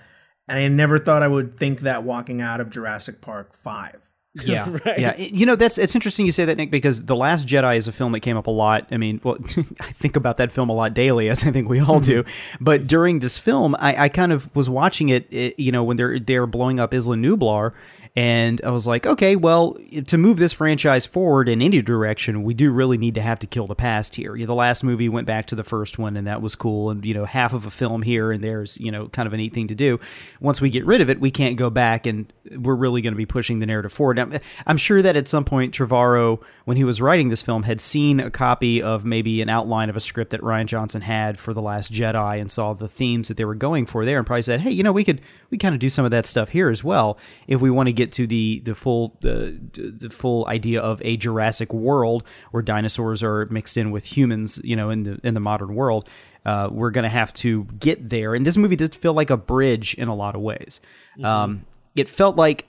[0.47, 4.02] and i never thought i would think that walking out of jurassic park 5
[4.43, 4.97] Yeah, Right.
[4.99, 5.15] yeah.
[5.17, 7.91] You know, that's it's interesting you say that, Nick, because the Last Jedi is a
[7.91, 8.87] film that came up a lot.
[8.91, 9.37] I mean, well,
[9.79, 12.23] I think about that film a lot daily, as I think we all do.
[12.23, 12.63] Mm-hmm.
[12.63, 15.97] But during this film, I, I kind of was watching it, it, you know, when
[15.97, 17.73] they're they're blowing up Isla Nublar,
[18.15, 22.53] And I was like, okay, well, to move this franchise forward in any direction, we
[22.53, 24.35] do really need to have to kill the past here.
[24.35, 26.91] You know, the last movie went back to the first one, and that was cool.
[26.91, 29.37] And, you know, half of a film here and there's, you know, kind of a
[29.37, 29.99] neat thing to do.
[30.39, 33.17] Once we get rid of it, we can't go back, and we're really going to
[33.17, 34.19] be pushing the narrative forward.
[34.19, 37.81] I'm, I'm sure that at some point, Trevorrow, when he was writing this film, had
[37.81, 41.51] seen a copy of maybe an outline of a script that Rian Johnson had for
[41.51, 44.43] The Last Jedi and saw the themes that they were going for there and probably
[44.43, 46.69] said, hey, you know, we could, we kind of do some of that stuff here
[46.69, 50.81] as well if we want to get to the the full the the full idea
[50.81, 55.19] of a Jurassic world where dinosaurs are mixed in with humans, you know, in the
[55.23, 56.07] in the modern world.
[56.45, 59.93] Uh, we're gonna have to get there, and this movie does feel like a bridge
[59.93, 60.81] in a lot of ways.
[61.23, 62.67] Um, it felt like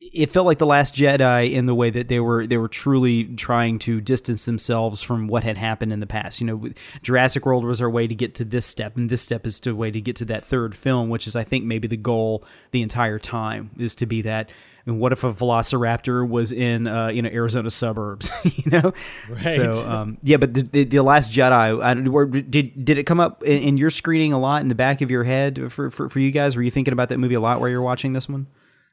[0.00, 3.24] it felt like the last jedi in the way that they were they were truly
[3.24, 6.40] trying to distance themselves from what had happened in the past.
[6.40, 6.68] You know
[7.02, 9.74] jurassic world was our way to get to this step and this step is the
[9.74, 12.82] way to get to that third film which is i think maybe the goal the
[12.82, 14.50] entire time is to be that
[14.86, 18.92] and what if a velociraptor was in uh, you know arizona suburbs you know?
[19.28, 19.56] Right.
[19.56, 23.42] so um, yeah but the, the, the last jedi I, did did it come up
[23.42, 26.18] in, in your screening a lot in the back of your head for, for, for
[26.18, 26.56] you guys?
[26.56, 28.46] Were you thinking about that movie a lot while you're watching this one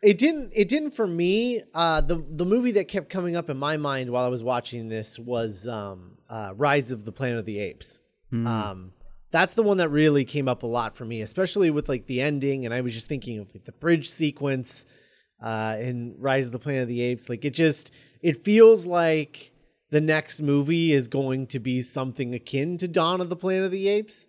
[0.03, 0.51] It didn't.
[0.53, 1.61] It didn't for me.
[1.73, 4.89] Uh, the the movie that kept coming up in my mind while I was watching
[4.89, 7.99] this was um, uh, Rise of the Planet of the Apes.
[8.45, 8.91] Um,
[9.31, 12.21] that's the one that really came up a lot for me, especially with like the
[12.21, 12.65] ending.
[12.65, 14.85] And I was just thinking of like, the bridge sequence
[15.41, 17.27] uh, in Rise of the Planet of the Apes.
[17.29, 19.51] Like it just it feels like
[19.89, 23.71] the next movie is going to be something akin to Dawn of the Planet of
[23.71, 24.27] the Apes,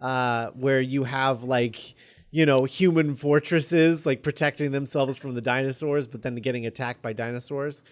[0.00, 1.94] uh, where you have like
[2.30, 7.12] you know human fortresses like protecting themselves from the dinosaurs, but then getting attacked by
[7.12, 7.82] dinosaurs.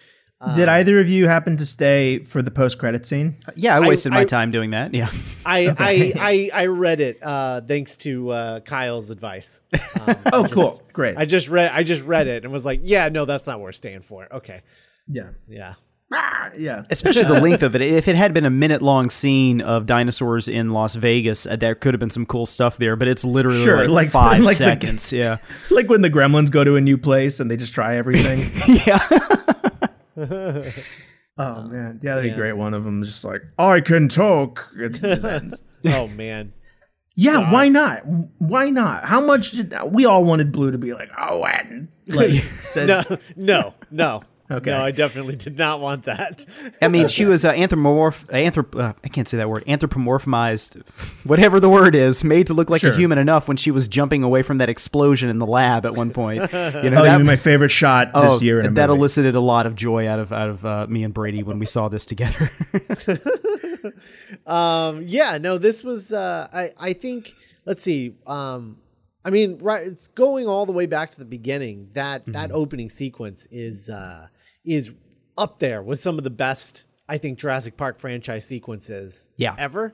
[0.55, 3.37] Did either of you happen to stay for the post credit scene?
[3.55, 5.09] yeah i I- wasted my I- time doing that yeah
[5.47, 9.61] I I, I I read it uh, thanks to uh, Kyle's advice.
[9.99, 10.81] Um, Oh, just- cool.
[10.93, 11.17] Great.
[11.17, 13.75] I just read I just read it and was like, yeah, no, that's not worth
[13.77, 14.27] staying for.
[14.31, 14.61] Okay,
[15.07, 15.29] yeah.
[15.49, 15.73] yeah.
[16.13, 16.83] Ah, yeah.
[16.89, 17.81] especially the length of it.
[17.81, 21.75] If it had been a minute long scene of dinosaurs in Las Vegas, uh, there
[21.75, 22.95] could have been some cool stuff there.
[22.95, 25.11] But it's literally Sure, like, like- five like the- seconds.
[25.13, 25.37] yeah,
[25.69, 28.51] Like when the gremlins go to a new place and they just try everything.
[28.85, 29.05] yeah.
[31.37, 32.53] oh man, yeah, that'd be great.
[32.53, 34.67] One of them is just like, I can talk.
[34.77, 35.61] It just ends.
[35.85, 36.53] Oh man.
[37.19, 38.03] Yeah, why not?
[38.37, 39.03] Why not?
[39.05, 43.17] How much did we all wanted Blue to be like, oh, and like said, No,
[43.35, 44.21] no, no.
[44.49, 44.69] Okay.
[44.69, 46.45] No, I definitely did not want that.
[46.81, 48.25] I mean, she was uh, anthropomorph.
[48.27, 49.65] Anthrop- uh, I can't say that word.
[49.65, 50.87] Anthropomorphized,
[51.25, 52.93] whatever the word is, made to look like Sure.
[52.93, 55.95] a human enough when she was jumping away from that explosion in the lab at
[55.95, 56.41] one point.
[56.53, 58.87] You know, oh, you that mean my favorite shot this oh, year in a that
[58.89, 58.99] movie.
[58.99, 61.65] elicited a lot of joy out of out of uh, me and Brady when we
[61.65, 62.49] saw this together.
[64.45, 66.11] Um, yeah, no, this was.
[66.11, 67.33] Uh, I I think.
[67.65, 68.15] Let's see.
[68.25, 68.77] Um,
[69.25, 69.85] I mean, right.
[69.85, 71.89] It's going all the way back to the beginning.
[71.93, 74.27] That that opening sequence is uh,
[74.67, 74.91] is
[75.37, 76.85] up there with some of the best.
[77.09, 79.29] I think Jurassic Park franchise sequences.
[79.37, 79.55] Yeah.
[79.57, 79.93] ever.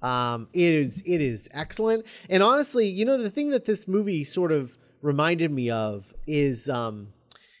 [0.00, 2.06] Um, it is it is excellent.
[2.28, 6.68] And honestly, you know, the thing that this movie sort of reminded me of is
[6.68, 7.08] um,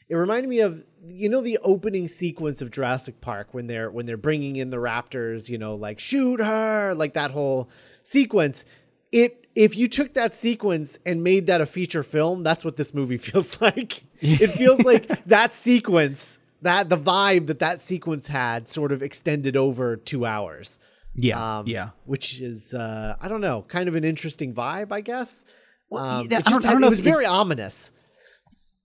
[0.08, 4.06] it reminded me of you know the opening sequence of Jurassic Park when they're when
[4.06, 7.68] they're bringing in the raptors, you know, like shoot her, like that whole
[8.02, 8.64] sequence.
[9.10, 12.92] It if you took that sequence and made that a feature film, that's what this
[12.92, 14.04] movie feels like.
[14.20, 19.56] it feels like that sequence, that the vibe that that sequence had, sort of extended
[19.56, 20.78] over two hours.
[21.14, 21.90] yeah, Um, yeah.
[22.06, 25.44] which is uh, I don't know, kind of an interesting vibe, I guess.
[25.92, 27.92] Um, yeah, it I don't- just I don't know it was if it- very ominous.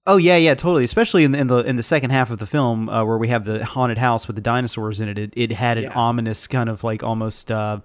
[0.08, 0.84] Oh yeah, yeah, totally.
[0.84, 3.28] Especially in the in the, in the second half of the film, uh, where we
[3.28, 5.20] have the haunted house with the dinosaurs in it.
[5.20, 5.94] It, it had an Yeah.
[5.94, 7.80] ominous kind of like almost uh,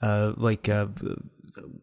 [0.00, 0.86] uh, like uh,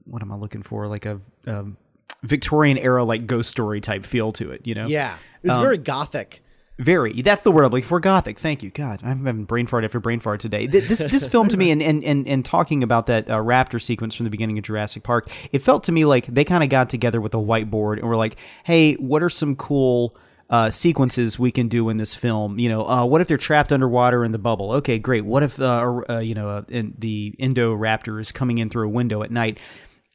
[0.06, 0.88] what am I looking for?
[0.88, 1.78] Like a um,
[2.24, 4.66] Victorian era like ghost story type feel to it.
[4.66, 4.88] You know?
[4.88, 6.42] Yeah, it was very gothic.
[6.78, 7.22] Very.
[7.22, 8.02] That's the word I'm looking for.
[8.02, 8.38] Gothic.
[8.38, 8.70] Thank you.
[8.70, 10.68] God, I'm having brain fart after brain fart today.
[10.68, 14.14] This this film to me, and and and, and talking about that uh, raptor sequence
[14.14, 16.90] from the beginning of Jurassic Park, it felt to me like they kind of got
[16.90, 18.36] together with a whiteboard and were like,
[18.66, 20.16] "Hey, what are some cool?"
[20.48, 22.60] Uh, sequences we can do in this film.
[22.60, 24.74] You know, uh, what if they're trapped underwater in the bubble?
[24.74, 25.26] Okay, great.
[25.26, 28.92] What if uh, uh, you know uh, in, the Indoraptor is coming in through a
[28.92, 29.60] window at night?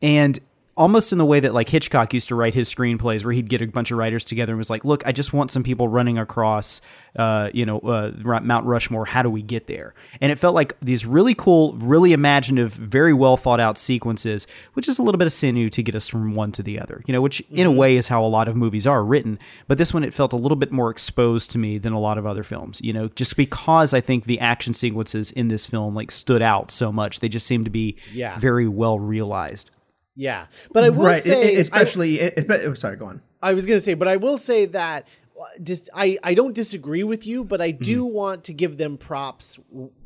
[0.03, 0.39] And
[0.81, 3.61] almost in the way that like Hitchcock used to write his screenplays, where he'd get
[3.63, 6.19] a bunch of writers together and was like, "Look, I just want some people running
[6.19, 6.81] across,
[7.17, 8.13] uh, you know, uh,
[8.43, 9.05] Mount Rushmore.
[9.05, 13.13] How do we get there?" And it felt like these really cool, really imaginative, very
[13.13, 16.35] well thought out sequences, which is a little bit of sinew to get us from
[16.35, 17.03] one to the other.
[17.07, 19.39] You know, which in a way is how a lot of movies are written.
[19.69, 22.17] But this one, it felt a little bit more exposed to me than a lot
[22.19, 22.81] of other films.
[22.83, 26.71] You know, just because I think the action sequences in this film like stood out
[26.71, 28.39] so much, they just seemed to be Yeah.
[28.39, 29.71] very well realized.
[30.17, 32.21] Yeah, but I will right, say, e- I- especially.
[32.21, 33.23] e- espe- oh, sorry, go on.
[33.43, 35.07] I was gonna say, but I will say that
[35.41, 38.15] uh, just I I don't disagree with you, but I do Mm-hmm.
[38.15, 39.59] want to give them props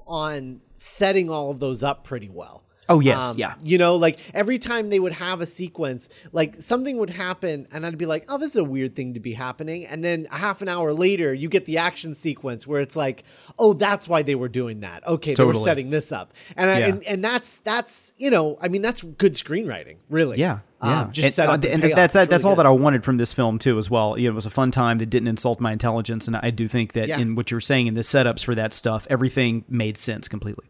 [0.06, 2.63] on setting all of those up pretty well.
[2.88, 3.54] Oh, yes, Um, yeah.
[3.64, 7.86] You know, like every time they would have a sequence, like something would happen, and
[7.86, 10.36] I'd be like, "Oh, this is a weird thing to be happening," and then a
[10.36, 13.24] half an hour later, you get the action sequence where it's like,
[13.58, 16.78] "Oh, that's why they were doing that." Okay, they were setting this up, and I,
[16.80, 16.86] Yeah.
[16.88, 20.38] and and that's that's you know, I mean, that's good screenwriting, really.
[20.38, 21.08] Yeah, Um, yeah.
[21.12, 21.96] just and, set uh, up, and payoff.
[21.96, 22.60] that's that, It's that's all good.
[22.60, 24.18] that I wanted from this film too, as well.
[24.18, 26.68] You know, it was a fun time that didn't insult my intelligence, and I do
[26.68, 27.18] think that Yeah.
[27.18, 30.66] in what you were saying in the setups for that stuff, everything made sense completely.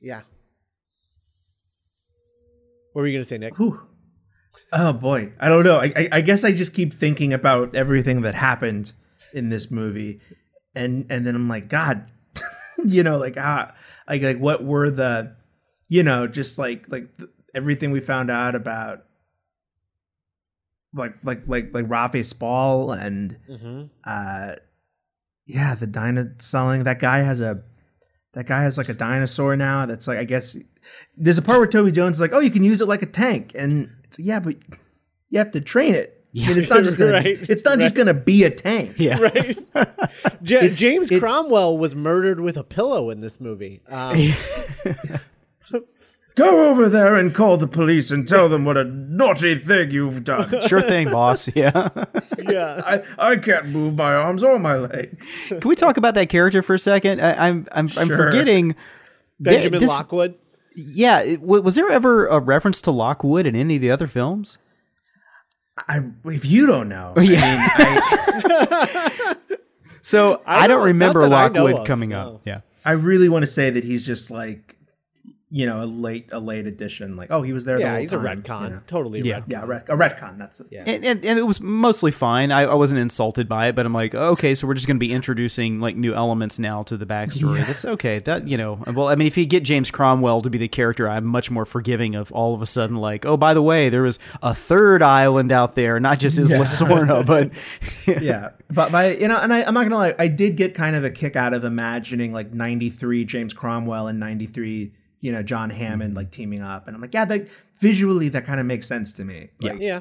[0.00, 0.22] Yeah.
[2.92, 3.56] What were you gonna say, Nick?
[3.58, 3.80] Whew.
[4.72, 5.78] Oh boy, I don't know.
[5.78, 8.92] I, I I guess I just keep thinking about everything that happened
[9.32, 10.20] in this movie,
[10.74, 12.10] and and then I'm like, God,
[12.86, 13.72] you know, like ah,
[14.08, 15.34] like like what were the,
[15.88, 19.04] you know, just like like th- everything we found out about,
[20.94, 23.82] like like like like Rafe Spall and Mm-hmm.
[24.04, 24.54] uh,
[25.46, 26.84] yeah, the dino selling.
[26.84, 27.62] That guy has a,
[28.32, 29.86] that guy has like a dinosaur now.
[29.86, 30.56] That's like I guess
[31.16, 33.06] there's a part where Toby Jones is like, oh, you can use it like a
[33.06, 34.56] tank, and it's like, yeah, but
[35.30, 36.18] you have to train it.
[36.34, 38.94] I mean, it's not just gonna, Right, it's not just gonna be a tank.
[38.98, 39.58] Yeah, Right.
[40.42, 43.82] Ja- James it- Cromwell was murdered with a pillow in this movie.
[43.88, 44.16] Um,
[46.34, 50.24] Go over there and call the police and tell them what a naughty thing you've
[50.24, 50.60] done.
[50.66, 51.48] sure thing, boss.
[51.54, 51.88] Yeah.
[52.38, 53.02] yeah.
[53.18, 55.26] I, I can't move my arms or my legs.
[55.48, 57.20] Can we talk about that character for a second?
[57.20, 58.16] I, I'm I'm I'm Sure.
[58.16, 58.74] forgetting.
[59.40, 60.36] Benjamin this- Lockwood.
[60.74, 64.56] Yeah, was there ever a reference to Lockwood in any of the other films?
[65.76, 67.40] I, if you don't know, Yeah.
[67.76, 69.36] I, mean, I,
[70.00, 72.20] So I, don't, don't- remember not that I know Lockwood coming no.
[72.36, 72.40] up.
[72.46, 72.60] Yeah.
[72.86, 74.76] I really want to say that he's just like,
[75.54, 77.14] you know, a late a late addition.
[77.14, 77.76] Like, oh, he was there.
[77.76, 78.62] the Yeah, whole he's a time, retcon.
[78.64, 78.80] you know.
[78.86, 79.40] Totally a Yeah.
[79.40, 79.44] retcon.
[79.48, 80.38] Yeah, a, ret- a retcon.
[80.38, 80.66] That's it.
[80.70, 80.84] Yeah.
[80.86, 82.50] And, and, and it was mostly fine.
[82.50, 85.00] I, I wasn't insulted by it, but I'm like, okay, so we're just going to
[85.06, 87.66] be introducing like new elements now to the backstory.
[87.66, 88.18] That's okay.
[88.20, 91.06] That you know, well, I mean, if you get James Cromwell to be the character,
[91.06, 94.02] I'm much more forgiving of all of a sudden like, oh, by the way, there
[94.02, 97.50] was a third island out there, not just Isla Sorna, but
[98.22, 100.96] yeah, but by you know, and I, I'm not gonna lie, I did get kind
[100.96, 105.70] of a kick out of imagining like '93 James Cromwell and '93, you know, John
[105.70, 109.14] Hammond like teaming up, and I'm like, yeah, that visually that kind of makes sense
[109.14, 109.48] to me.
[109.62, 110.00] Like, Yeah.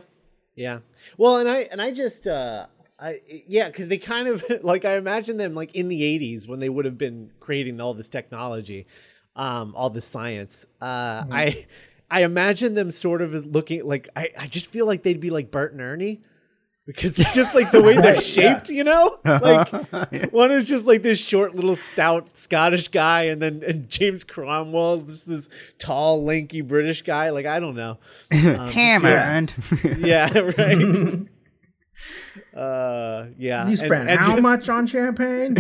[0.55, 0.79] Yeah.
[1.17, 2.65] Well, and I and I just uh
[2.99, 6.60] I yeah, cuz they kind of like I imagine them like in the 80s when
[6.60, 8.86] they would have been creating all this technology,
[9.38, 10.65] um all this science.
[10.81, 11.67] Uh I
[12.10, 15.29] I imagine them sort of as looking like I I just feel like they'd be
[15.29, 16.21] like Bert and Ernie.
[16.88, 19.17] Because it's just like the way they're shaped, you know?
[19.24, 19.70] Like
[20.32, 25.04] one is just like this short little stout Scottish guy and then and James Cromwell's
[25.04, 27.30] just this tall, lanky British guy.
[27.30, 28.00] Like I don't know.
[28.32, 29.54] Um, Hammond.
[30.00, 31.28] yeah, right.
[32.58, 33.67] uh, yeah.
[33.67, 35.56] You spent and how just, much on champagne?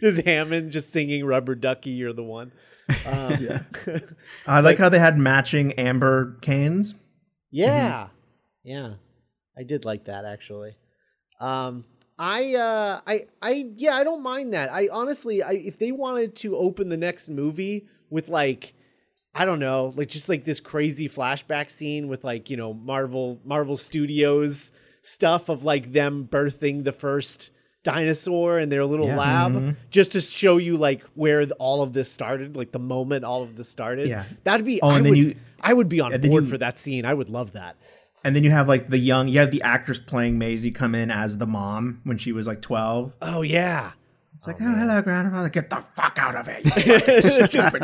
[0.00, 2.52] Just Hammond just singing "Rubber Ducky." You're the one.
[3.06, 3.62] Um, yeah.
[4.46, 6.96] I like how they had matching amber canes.
[7.50, 8.08] yeah,
[8.62, 8.94] yeah.
[9.58, 10.76] I did like that actually.
[11.40, 11.84] Um,
[12.18, 14.70] I, uh, I, I, yeah, I don't mind that.
[14.72, 18.74] I honestly, I if they wanted to open the next movie with like.
[19.38, 23.38] I don't know, like just like this crazy flashback scene with like, you know, Marvel
[23.44, 27.50] Marvel Studios stuff of like them birthing the first
[27.84, 29.18] dinosaur in their little Yeah.
[29.18, 33.26] lab just to show you like where the, all of this started, like the moment
[33.26, 34.08] all of this started.
[34.08, 34.24] Yeah.
[34.44, 36.56] That'd be Oh, I and then would you- I would be on board you- for
[36.56, 37.04] that scene.
[37.04, 37.76] I would love that.
[38.26, 41.12] And then you have like the young, you have the actress playing Maisie come in
[41.12, 43.12] as the mom when she was like 12.
[43.22, 43.92] Oh yeah.
[44.34, 45.48] It's like, oh, hello, grandfather.
[45.48, 46.62] Get the fuck out of it.
[46.66, 47.76] It's just-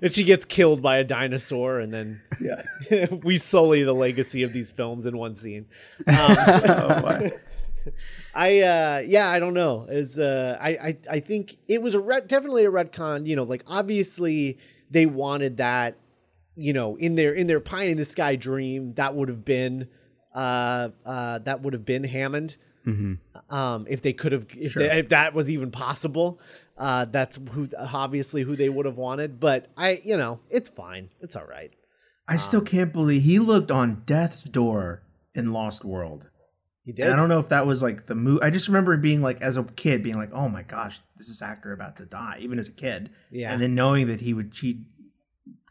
[0.00, 3.06] and she gets killed by a dinosaur, and then yeah.
[3.24, 5.66] we sully the legacy of these films in one scene.
[6.06, 7.32] Um,
[8.34, 9.86] I uh yeah, I don't know.
[9.88, 13.42] Is uh I, I I think it was a red definitely a retcon, you know,
[13.44, 14.58] like obviously
[14.92, 15.96] they wanted that,
[16.56, 19.88] you know, in their in their pie in the sky dream, that would have been
[20.34, 22.56] uh uh that would have been Hammond.
[23.50, 24.82] Um if they could have if Sure.
[24.88, 26.40] they, if that was even possible.
[26.78, 31.10] Uh that's who obviously who they would have wanted, but I you know, it's fine.
[31.20, 31.72] It's all right.
[32.28, 35.02] I still can't believe he looked on death's door
[35.34, 36.28] in Lost World.
[36.84, 37.08] He And did.
[37.10, 38.40] I don't know if that was like the move.
[38.42, 41.42] I just remember being like, as a kid, being like, "Oh my gosh, this is
[41.42, 43.10] actor about to die," even as a kid.
[43.30, 43.52] Yeah.
[43.52, 44.78] And then knowing that he would cheat.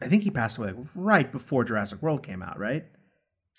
[0.00, 2.84] I think he passed away right before Jurassic World came out, right?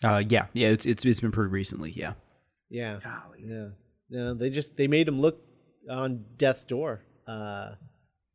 [0.03, 1.91] uh, yeah, yeah, it's, it's it's been pretty recently.
[1.91, 2.13] Yeah.
[2.69, 2.99] Yeah.
[3.03, 3.43] Golly.
[3.43, 3.67] Yeah.
[4.09, 5.41] No, they just they made him look
[5.89, 7.71] on death's door uh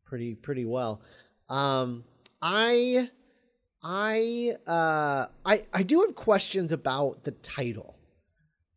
[0.04, 1.00] pretty pretty well.
[1.48, 2.04] Um
[2.40, 3.10] I
[3.82, 7.96] I uh I I do have questions about the title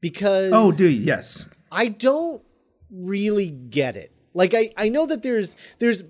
[0.01, 1.03] because Oh, do you?
[1.03, 1.45] Yes.
[1.72, 2.41] I don't
[2.91, 4.12] really get it.
[4.34, 6.03] Like I I know that there's there's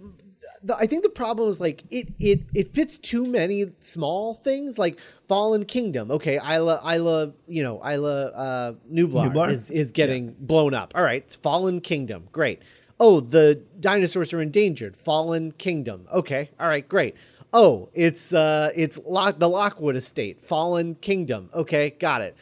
[0.66, 4.80] the, I think the problem is like it it it fits too many small things
[4.80, 6.09] like Fallen Kingdom.
[6.11, 9.51] Okay, Isla Isla you know Isla uh, Nublar, Nublar?
[9.51, 10.93] is is getting blown up.
[10.95, 12.61] All right, Fallen Kingdom, great.
[12.99, 14.97] Oh, the dinosaurs are endangered.
[14.97, 16.07] Fallen Kingdom.
[16.11, 17.16] Okay, all right, great.
[17.53, 20.45] Oh, it's uh it's Lock the Lockwood Estate.
[20.45, 21.49] Fallen Kingdom.
[21.53, 22.36] Okay, got it.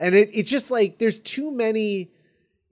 [0.00, 2.10] And it it's just like there's too many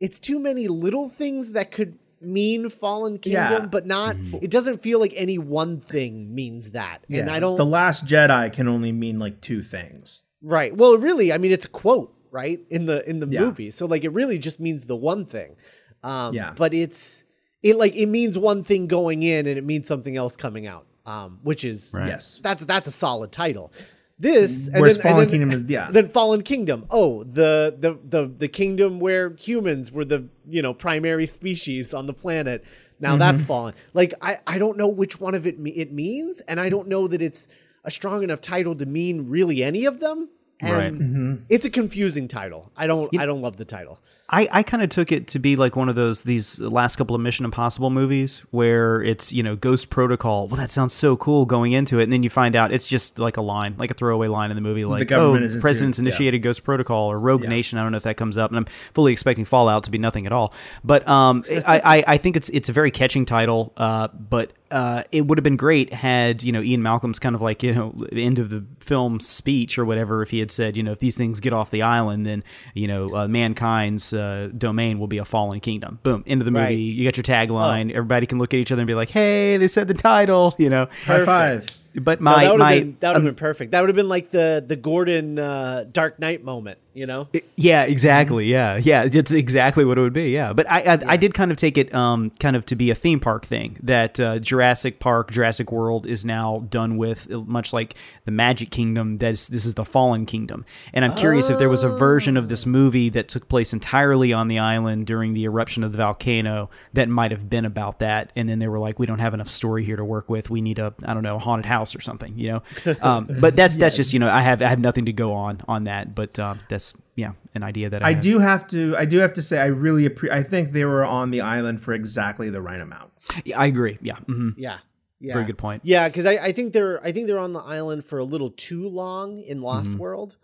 [0.00, 3.66] it's too many little things that could mean fallen kingdom Yeah.
[3.66, 7.64] but not it doesn't feel like any one thing means that and i don't The
[7.66, 10.24] Last Jedi can only mean like two things.
[10.42, 13.40] right well really i mean it's a quote right in the in the Yeah.
[13.40, 15.56] movie so like it really just means the one thing
[16.02, 16.52] um Yeah.
[16.56, 17.24] but it's
[17.62, 20.86] it like it means one thing going in and it means something else coming out
[21.06, 22.08] um which is Right.
[22.08, 22.40] Yes.
[22.42, 23.72] that's that's a solid title
[24.18, 25.90] this and then, Fallen and then, Kingdom is yeah.
[25.90, 26.86] then Fallen Kingdom.
[26.90, 32.06] Oh, the, the the the kingdom where humans were the you know primary species on
[32.06, 32.64] the planet.
[33.00, 33.18] Now Mm-hmm.
[33.20, 33.74] that's fallen.
[33.94, 37.06] Like I I don't know which one of it it means, and I don't know
[37.06, 37.46] that it's
[37.84, 40.30] a strong enough title to mean really any of them.
[40.60, 40.92] And Right.
[40.92, 41.34] Mm-hmm.
[41.48, 42.72] it's a confusing title.
[42.76, 43.98] I don't I don't love the title.
[44.30, 47.16] I, I kind of took it to be like one of those these last couple
[47.16, 50.48] of Mission Impossible movies where it's you know Ghost Protocol.
[50.48, 53.18] Well, that sounds so cool going into it, and then you find out it's just
[53.18, 55.98] like a line, like a throwaway line in the movie, like government oh, is president's
[55.98, 57.78] initiated- initiated Ghost Protocol or Rogue Nation.
[57.78, 60.26] I don't know if that comes up, and I'm fully expecting Fallout to be nothing
[60.26, 60.52] at all.
[60.84, 63.72] But um, I, I I think it's it's a very catching title.
[63.78, 67.40] Uh, but uh, it would have been great had you know Ian Malcolm's kind of
[67.40, 70.82] like you know end of the film speech or whatever if he had said you
[70.82, 72.44] know if these things get off the island then
[72.74, 75.98] you know uh, mankind's uh, domain will be a fallen kingdom.
[76.02, 76.64] Boom, into the movie.
[76.64, 76.78] Right.
[76.78, 77.90] You got your tagline.
[77.90, 80.54] Everybody can look at each other and be like, hey, they said the title.
[80.58, 80.88] You know.
[81.04, 81.66] High five.
[82.00, 83.72] But No, my that would my have been that would have um, been perfect.
[83.72, 86.78] That would have been like the the Gordon uh, Dark Knight moment.
[86.94, 87.28] You know.
[87.54, 88.46] Yeah, exactly.
[88.46, 90.30] Yeah, yeah, it's exactly what it would be.
[90.30, 92.90] Yeah, but I I, I did kind of take it um kind of to be
[92.90, 97.38] a theme park thing that uh, Jurassic Park, Jurassic World is now done with, uh,
[97.40, 97.94] much like
[98.24, 99.18] the Magic Kingdom.
[99.18, 102.36] That is this is the Fallen Kingdom, and I'm curious if there was a version
[102.36, 105.98] of this movie that took place entirely on the island during the eruption of the
[105.98, 109.34] volcano that might have been about that, and then they were like, we don't have
[109.34, 110.50] enough story here to work with.
[110.50, 112.94] We need a I don't know a haunted house or something, you know.
[113.00, 115.62] Um, but that's that's just you know I have I have nothing to go on
[115.68, 118.22] on that, but um, that's yeah an idea that I, I had.
[118.22, 118.94] do have to.
[118.96, 119.58] I do have to say.
[119.58, 120.06] I really.
[120.06, 123.12] appreciate I think they were on the island for exactly the right amount.
[123.44, 123.98] Yeah, I agree.
[124.00, 124.16] Yeah.
[124.16, 124.78] hmm Yeah.
[125.20, 125.32] Yeah.
[125.34, 125.82] Very good point.
[125.84, 128.50] Yeah, because I, I think they're I think they're on the island for a little
[128.50, 129.98] too long in Lost Mm-hmm.
[129.98, 130.36] World.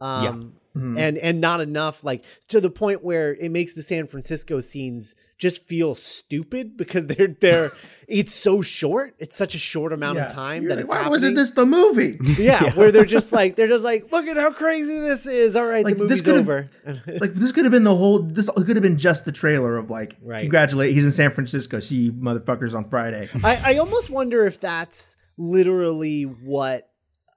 [0.00, 4.60] Um and and not enough like to the point where it makes the San Francisco
[4.60, 7.72] scenes just feel stupid because they're they're
[8.06, 9.14] it's so short.
[9.18, 11.10] It's such a short amount of time You're that like, it's Why happening.
[11.10, 12.16] wasn't this the movie?
[12.42, 15.56] yeah, where they're just like they're just like, look at how crazy this is.
[15.56, 16.70] All right, Like, the this movie's could've- over.
[17.20, 18.20] like this could have been the whole.
[18.22, 20.40] This could have been just the trailer of like, Right.
[20.42, 20.94] congratulate.
[20.94, 21.80] He's in San Francisco.
[21.80, 23.28] See you motherfuckers on Friday.
[23.42, 26.88] I, I almost wonder if that's literally what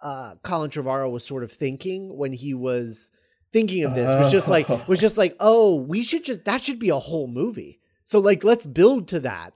[0.01, 3.11] uh, Colin Trevorrow was sort of thinking when he was
[3.53, 4.07] thinking of this.
[4.21, 7.27] Was just like was just like, oh, we should just that should be a whole
[7.27, 7.79] movie.
[8.05, 9.53] So like, let's build to that.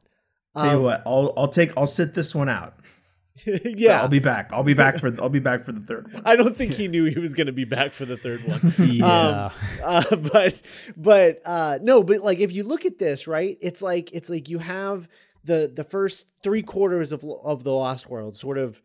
[0.58, 1.72] Tell you Um, what, I'll I'll take.
[1.76, 2.76] I'll sit this one out.
[3.46, 4.50] yeah, I'll be back.
[4.54, 5.14] I'll be back for.
[5.22, 6.22] I'll be back for the third one.
[6.26, 8.74] I don't think he knew he was going to be back for the third one.
[8.88, 9.46] Yeah.
[9.48, 9.52] Um,
[9.84, 10.62] uh, but
[10.96, 13.58] but uh, no, but like if you look at this, right?
[13.60, 15.10] It's like it's like you have
[15.43, 18.82] the the first three quarters of of the Lost World sort of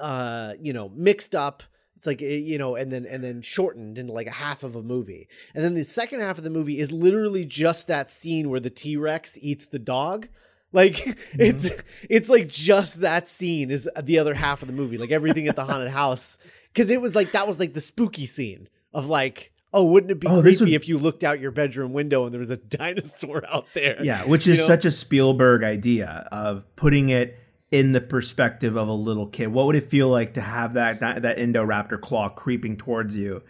[0.00, 1.62] uh you know mixed up
[1.96, 4.76] it's like eh, you know and then and then shortened into like a half of
[4.76, 5.28] a movie.
[5.54, 8.70] And then the second half of the movie is literally just that scene where the
[8.70, 10.28] t-rex eats the dog.
[10.72, 11.70] Like it's
[12.08, 15.56] it's like just that scene is the other half of the movie like everything at
[15.56, 16.38] the haunted house.
[16.72, 20.20] Because it was like that was like the spooky scene of like oh wouldn't it
[20.20, 22.56] be Oh, creepy would- if you looked out your bedroom window and there was a
[22.78, 24.02] dinosaur out there?
[24.04, 24.66] Yeah, which You is know?
[24.66, 27.38] such a Spielberg idea of putting it
[27.70, 29.48] in the perspective of a little kid.
[29.48, 33.42] What would it feel like to have that that, that Indoraptor claw creeping towards you?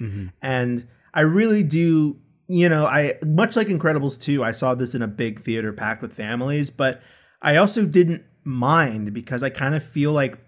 [0.43, 2.17] And I really do,
[2.49, 6.03] you know, I much like Incredibles 2, I saw this in a big theater packed
[6.03, 7.03] with families, but
[7.43, 10.39] I also didn't mind because I kind of feel like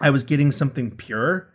[0.00, 1.48] I was getting something pure.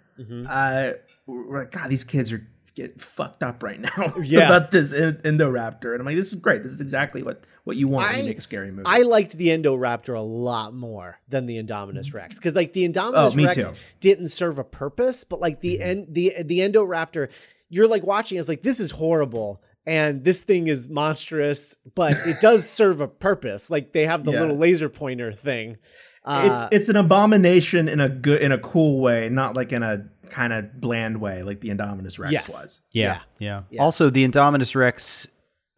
[0.47, 0.93] Uh,
[1.25, 2.45] we're like, God, these kids are
[2.81, 4.47] getting fucked up right now Yeah.
[4.47, 6.63] about this in- Indoraptor, and I'm like, this is great.
[6.63, 8.83] This is exactly what what you want when I- you make a scary movie.
[8.85, 13.33] I liked the Endoraptor a lot more than the Indominus Rex because, like, the Indominus
[13.39, 13.61] Oh, Rex too.
[13.63, 13.75] Mm-hmm.
[13.99, 17.29] didn't serve a purpose, but like the end, the the Endoraptor,
[17.69, 18.37] you're like watching.
[18.39, 23.07] It's like this is horrible, and this thing is monstrous, but it does serve a
[23.07, 23.69] purpose.
[23.69, 24.39] Like they have the Yeah.
[24.41, 25.77] little laser pointer thing,
[26.25, 29.83] Uh, it's it's an abomination in a good in a cool way, not like in
[29.83, 32.47] a kind of bland way like the Indominus Rex Yes.
[32.49, 32.81] was.
[32.91, 33.63] Yeah, yeah.
[33.69, 33.81] Yeah.
[33.81, 35.27] Also, the Indominus Rex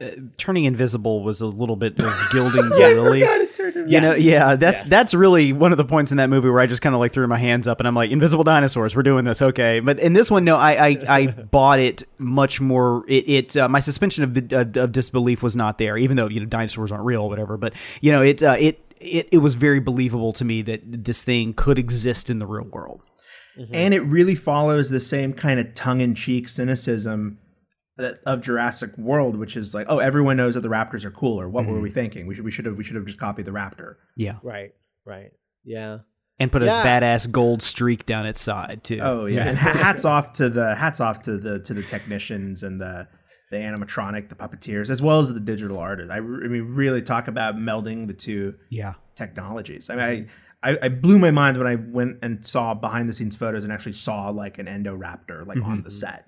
[0.01, 3.19] uh, turning invisible was a little bit of gilding the Yeah, I lily.
[3.87, 4.89] You know, yeah, that's Yes.
[4.89, 7.11] that's really one of the points in that movie where I just kind of like
[7.13, 9.79] threw my hands up and I'm like, invisible dinosaurs, we're doing this, okay.
[9.79, 13.05] But in this one, no, I I, I bought it much more.
[13.07, 16.39] It, it uh, my suspension of, of of disbelief was not there, even though you
[16.41, 17.55] know dinosaurs aren't real or whatever.
[17.57, 18.79] But you know, it uh, it.
[19.01, 22.65] It, it was very believable to me that this thing could exist in the real
[22.65, 23.01] world.
[23.59, 23.75] Mm-hmm.
[23.75, 27.37] and it really follows the same kind of tongue-in-cheek cynicism
[27.97, 31.49] that, of Jurassic World, which is like, oh, everyone knows that the raptors are cooler.
[31.49, 31.93] What were we mm-hmm.
[31.95, 32.27] thinking?
[32.27, 33.95] We should we should have we should have just copied the raptor.
[34.15, 34.71] Yeah, right,
[35.05, 35.31] right.
[35.65, 35.99] Yeah.
[36.41, 38.99] and put a badass gold streak down its side too.
[39.01, 42.81] Oh yeah, and hats off to the hats off to the to the technicians and
[42.81, 43.07] the
[43.51, 46.11] the animatronic, the puppeteers, as well as the digital artists.
[46.11, 48.93] I, re- I mean, really talk about melding the two yeah.
[49.15, 49.89] technologies.
[49.89, 50.29] I mean,
[50.63, 53.63] I, I, I blew my mind when I went and saw behind the scenes photos
[53.63, 56.27] and actually saw like an Endoraptor like on the set.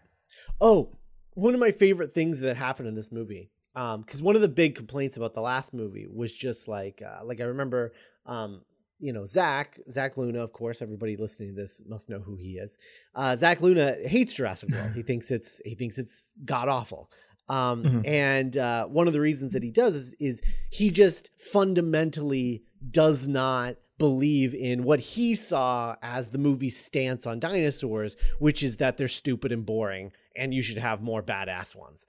[0.61, 0.97] Oh,
[1.33, 3.49] one of my favorite things that happened in this movie.
[3.75, 7.25] Um, because one of the big complaints about the last movie was just like, uh,
[7.25, 7.93] like I remember,
[8.27, 8.61] um,
[9.03, 12.51] you know, Zach, Zach Luna, of course, everybody listening to this must know who he
[12.57, 12.77] is.
[13.13, 14.91] Uh, Zach Luna hates Jurassic World.
[14.95, 17.11] he thinks it's he thinks it's god awful.
[17.49, 18.07] Um, Mhm.
[18.07, 23.27] and uh, one of the reasons that he does is, is he just fundamentally does
[23.27, 28.97] not believe in what he saw as the movie's stance on dinosaurs, which is that
[28.97, 32.05] they're stupid and boring, and you should have more badass ones.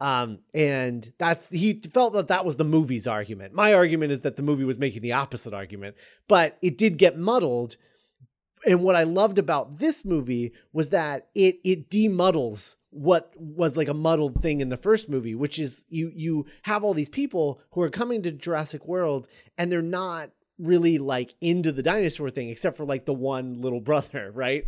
[0.00, 3.52] Um, and that's he felt that that was the movie's argument.
[3.52, 5.94] My argument is that the movie was making the opposite argument,
[6.26, 7.76] but it did get muddled.
[8.64, 13.88] And what I loved about this movie was that it it demuddles what was like
[13.88, 17.60] a muddled thing in the first movie, which is you you have all these people
[17.72, 19.28] who are coming to Jurassic World
[19.58, 23.80] and they're not really like into the dinosaur thing except for like the one little
[23.80, 24.64] brother, right?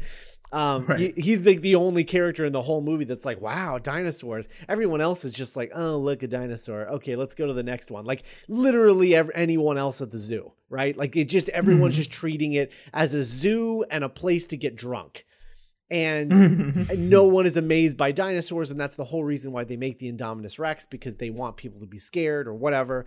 [0.53, 1.15] Um, Right.
[1.17, 4.49] he- he's like the only character in the whole movie that's like, wow, dinosaurs.
[4.69, 6.87] Everyone else is just like, oh, look, a dinosaur.
[6.89, 8.05] Okay, let's go to the next one.
[8.05, 10.97] Like literally ev- anyone else at the zoo, right?
[10.97, 14.77] Like it just everyone's just treating it as a zoo and a place to get
[14.77, 15.25] drunk.
[15.91, 19.99] And no one is amazed by dinosaurs, and that's the whole reason why they make
[19.99, 23.05] the Indominus Rex because they want people to be scared or whatever.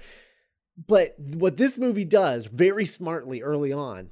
[0.87, 4.09] But what this movie does very smartly early on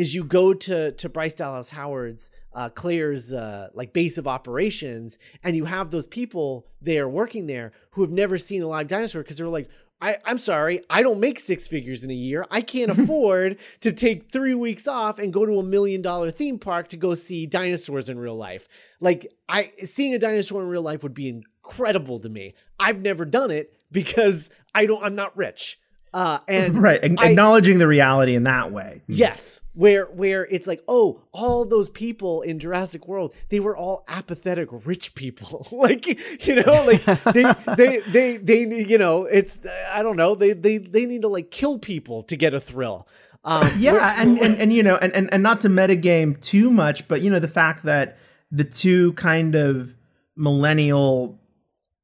[0.00, 5.18] is you go to to Bryce Dallas Howard's uh, Claire's uh, like base of operations,
[5.42, 9.22] and you have those people there working there who have never seen a live dinosaur
[9.22, 9.68] because they're like.
[9.98, 12.44] I, I'm sorry, I don't make six figures in a year.
[12.50, 16.58] I can't afford to take three weeks off and go to a million dollar theme
[16.58, 18.68] park to go see dinosaurs in real life.
[19.00, 22.54] Like I seeing a dinosaur in real life would be incredible to me.
[22.78, 25.78] I've never done it because I don't I'm not rich.
[26.16, 29.02] Uh and right, ac- I- acknowledging the reality in that way.
[29.06, 34.02] Yes, where where it's like, oh, all those people in Jurassic World, they were all
[34.08, 35.66] apathetic rich people.
[35.72, 36.06] like,
[36.46, 37.04] you know, like
[37.34, 37.44] they
[37.76, 39.58] they they they you know, it's
[39.92, 43.06] I don't know, they they they need to like kill people to get a thrill.
[43.44, 46.68] Um yeah where- and, and and you know and, and and not to metagame too
[46.70, 48.16] much but you know the fact that
[48.50, 49.94] the two kind of
[50.34, 51.38] millennial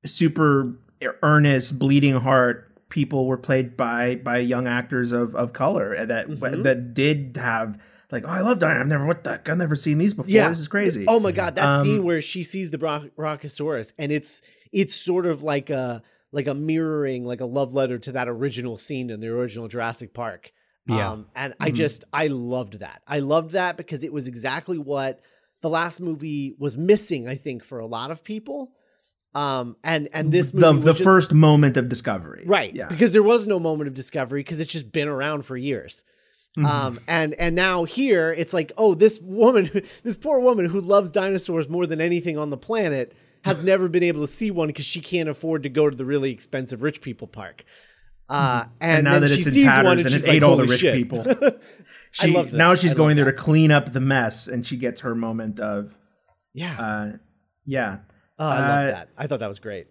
[0.07, 0.75] super
[1.23, 6.62] earnest bleeding heart people were played by by young actors of of color that Mhm.
[6.62, 7.78] that did have
[8.11, 8.80] like oh i love Diana.
[8.80, 10.51] i've never what the i've never seen these before Yeah.
[10.51, 14.12] this is crazy Oh my god, that Um, scene where she sees the Bronchosaurus and
[14.12, 16.03] it's it's sort of like a
[16.34, 20.14] like a mirroring, like a love letter to that original scene in the original Jurassic
[20.14, 20.51] Park.
[20.86, 21.12] Yeah.
[21.12, 23.03] Um, and I just I loved that.
[23.07, 25.20] I loved that because it was exactly what
[25.62, 28.72] the last movie was missing, I think, for a lot of people.
[29.35, 32.87] Um, and and this movie the, was the just- first moment of discovery right yeah
[32.89, 36.05] because there was no moment of discovery because it's just been around for years
[36.55, 36.66] Mm-hmm.
[36.66, 39.70] um and and now here it's like oh this woman
[40.03, 44.03] this poor woman who loves dinosaurs more than anything on the planet has never been
[44.03, 47.01] able to see one because she can't afford to go to the really expensive rich
[47.01, 47.64] people park
[48.28, 48.85] uh and, Mm-hmm.
[48.99, 50.43] and now then that she it's in sees one and, and she's it like ate
[50.43, 51.53] all the rich shit." people I
[52.26, 53.30] she, now I she's loved going there that.
[53.39, 55.95] to clean up the mess and she gets her moment of
[56.53, 57.12] yeah uh
[57.64, 57.97] yeah
[58.39, 59.87] oh i uh, love that i thought that was great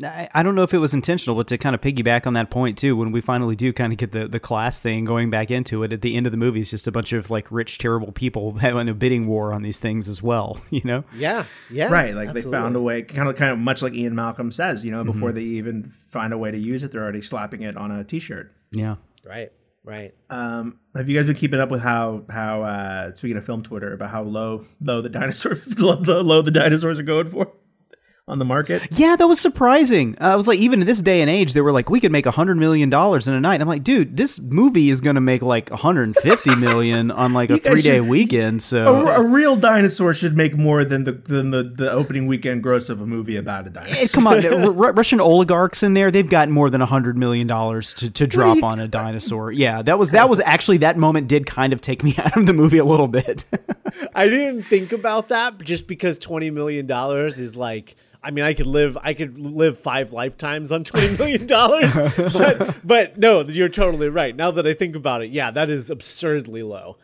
[0.00, 2.50] I, I don't know if it was intentional, but to kind of piggyback on that
[2.50, 5.50] point too, when we finally do kind of get the, the class thing going back
[5.50, 7.78] into it at the end of the movie, it's just a bunch of like rich,
[7.78, 10.60] terrible people having a bidding war on these things as well.
[10.70, 11.02] You know?
[11.16, 14.14] yeah yeah right like they found a way kind of kind of much like ian
[14.14, 15.10] malcolm says you know Mm-hmm.
[15.10, 18.04] before they even find a way to use it they're already slapping it on a
[18.04, 18.96] t-shirt Yeah.
[19.24, 19.50] right
[19.88, 20.14] right.
[20.30, 23.92] Um have you guys been keeping up with how how uh speaking of film twitter
[23.92, 27.52] about how low low the dinosaur low, low the dinosaurs are going for
[28.28, 28.86] on the market.
[28.92, 30.16] Yeah, that was surprising.
[30.20, 32.12] Uh, I was like, even in this day and age, they were like, we could
[32.12, 33.60] make a hundred million dollars in a night.
[33.60, 37.58] I'm like, dude, this movie is going to make like 150 million on like a
[37.58, 38.62] three day should- weekend.
[38.62, 42.88] So a real dinosaur should make more than the than the, the opening weekend gross
[42.88, 44.02] of a movie about a dinosaur.
[44.04, 47.16] Eh, come on, R- R- Russian oligarchs in there, they've got more than a hundred
[47.16, 49.50] million dollars to, to drop on a dinosaur.
[49.52, 52.46] Yeah, that was that was actually that moment did kind of take me out of
[52.46, 53.44] the movie a little bit.
[54.14, 57.96] I didn't think about that just because twenty million dollars is like.
[58.22, 58.98] I mean, I could live.
[59.00, 61.94] I could live five lifetimes on twenty million dollars.
[62.16, 64.34] but, but no, you're totally right.
[64.34, 66.96] Now that I think about it, yeah, that is absurdly low.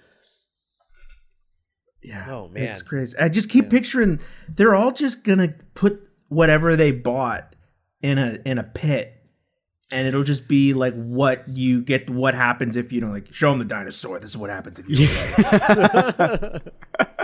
[2.02, 2.26] Yeah.
[2.28, 2.64] Oh, man.
[2.64, 3.16] It's crazy.
[3.18, 7.56] I just keep picturing they're all just gonna put whatever they bought
[8.02, 9.12] in a in a pit.
[9.90, 13.50] And it'll just be like what you get what happens if you don't like show
[13.50, 14.18] them the dinosaur.
[14.18, 15.06] This is what happens if you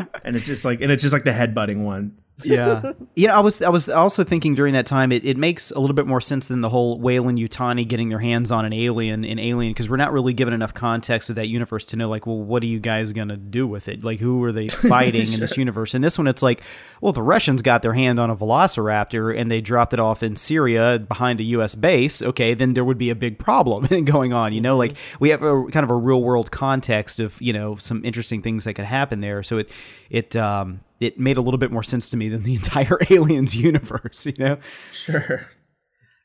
[0.31, 2.16] And it's just like and it's just like the headbutting one.
[2.45, 2.93] yeah.
[3.16, 5.95] Yeah i was i was also thinking during that time it, it makes a little
[5.95, 9.72] bit more sense than the whole Weyland-Yutani getting their hands on an alien in alien
[9.72, 12.62] because we're not really given enough context of that universe to know like well what
[12.62, 14.05] are you guys gonna do with it?
[14.05, 15.93] Like who are they fighting in this universe?
[15.93, 16.62] In this one it's like
[17.03, 20.37] well the russians got their hand on a velociraptor and they dropped it off in
[20.37, 22.22] syria behind a us base.
[22.22, 24.78] Okay then there would be a big problem going on you know?
[24.78, 24.95] Mm-hmm.
[24.95, 28.41] Like we have a kind of a real world context of you know some interesting
[28.41, 29.43] things that could happen there.
[29.43, 29.68] So it
[30.09, 33.55] it um it made a little bit more sense to me than the entire aliens
[33.57, 34.59] universe you know
[34.93, 35.47] Sure.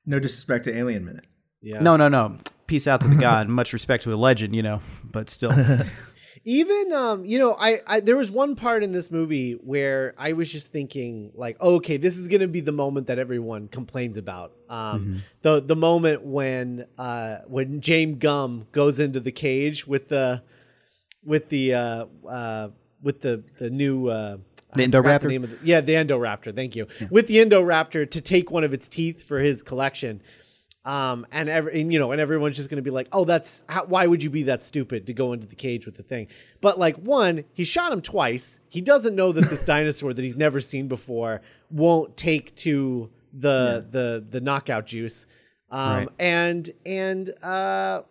[0.06, 1.26] No disrespect to Alien Minute.
[1.62, 1.80] Yeah.
[1.80, 2.38] no no no
[2.68, 5.52] peace out to the god much respect to a legend you know but still
[6.46, 10.34] even um you know I, I there was one part in this movie where i
[10.34, 14.52] was just thinking like okay this is gonna be the moment that everyone complains about
[14.70, 20.44] um the the moment when uh when james Gumb goes into the cage with the
[21.24, 22.70] with the uh uh
[23.02, 24.38] with the the new uh
[24.76, 25.28] The Indoraptor?
[25.30, 26.54] name of the- yeah, the Endoraptor.
[26.56, 26.88] Thank you.
[27.10, 30.22] With the Indoraptor to take one of its teeth for his collection,
[30.84, 33.86] um, and every and, you know, and everyone's just gonna be like, "Oh, that's how,
[33.86, 36.28] why would you be that stupid to go into the cage with the thing?"
[36.62, 38.60] But like, one, he shot him twice.
[38.70, 41.42] He doesn't know that this dinosaur that he's never seen before
[41.72, 45.26] won't take to the the the knockout juice,
[45.72, 46.08] um, Right.
[46.20, 48.04] and and uh,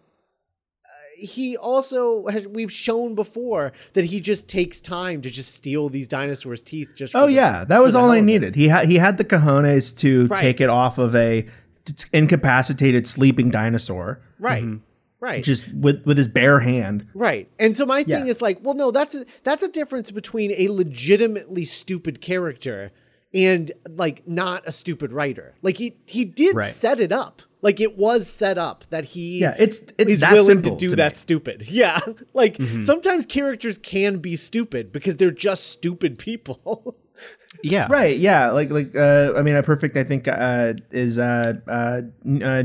[1.16, 6.08] he also has we've shown before that he just takes time to just steal these
[6.08, 6.94] dinosaurs' teeth.
[6.94, 8.54] Just oh, for Oh the- yeah, that was all I needed.
[8.56, 10.40] He had he had the cojones to Right.
[10.40, 11.46] take it off of a
[11.84, 14.76] t- incapacitated sleeping dinosaur, Right, mm-hmm.
[15.20, 17.06] right, just with with his bare hand.
[17.14, 17.48] right.
[17.58, 18.30] And so my thing Yeah.
[18.30, 22.90] is like, well, no, that's a, that's a difference between a legitimately stupid character
[23.34, 25.54] and like not a stupid writer.
[25.62, 26.70] Like he he did Right.
[26.70, 27.42] set it up.
[27.60, 30.76] Like it was set up that he Yeah, it's it's is that willing simple to
[30.76, 31.16] do to that me.
[31.16, 31.64] stupid.
[31.68, 31.98] Yeah.
[32.34, 32.82] Like Mm-hmm.
[32.82, 36.96] sometimes characters can be stupid because they're just stupid people.
[37.62, 38.18] yeah Right?
[38.18, 42.02] Yeah, like like uh, I mean, a perfect I think uh, is uh, uh,
[42.44, 42.64] uh,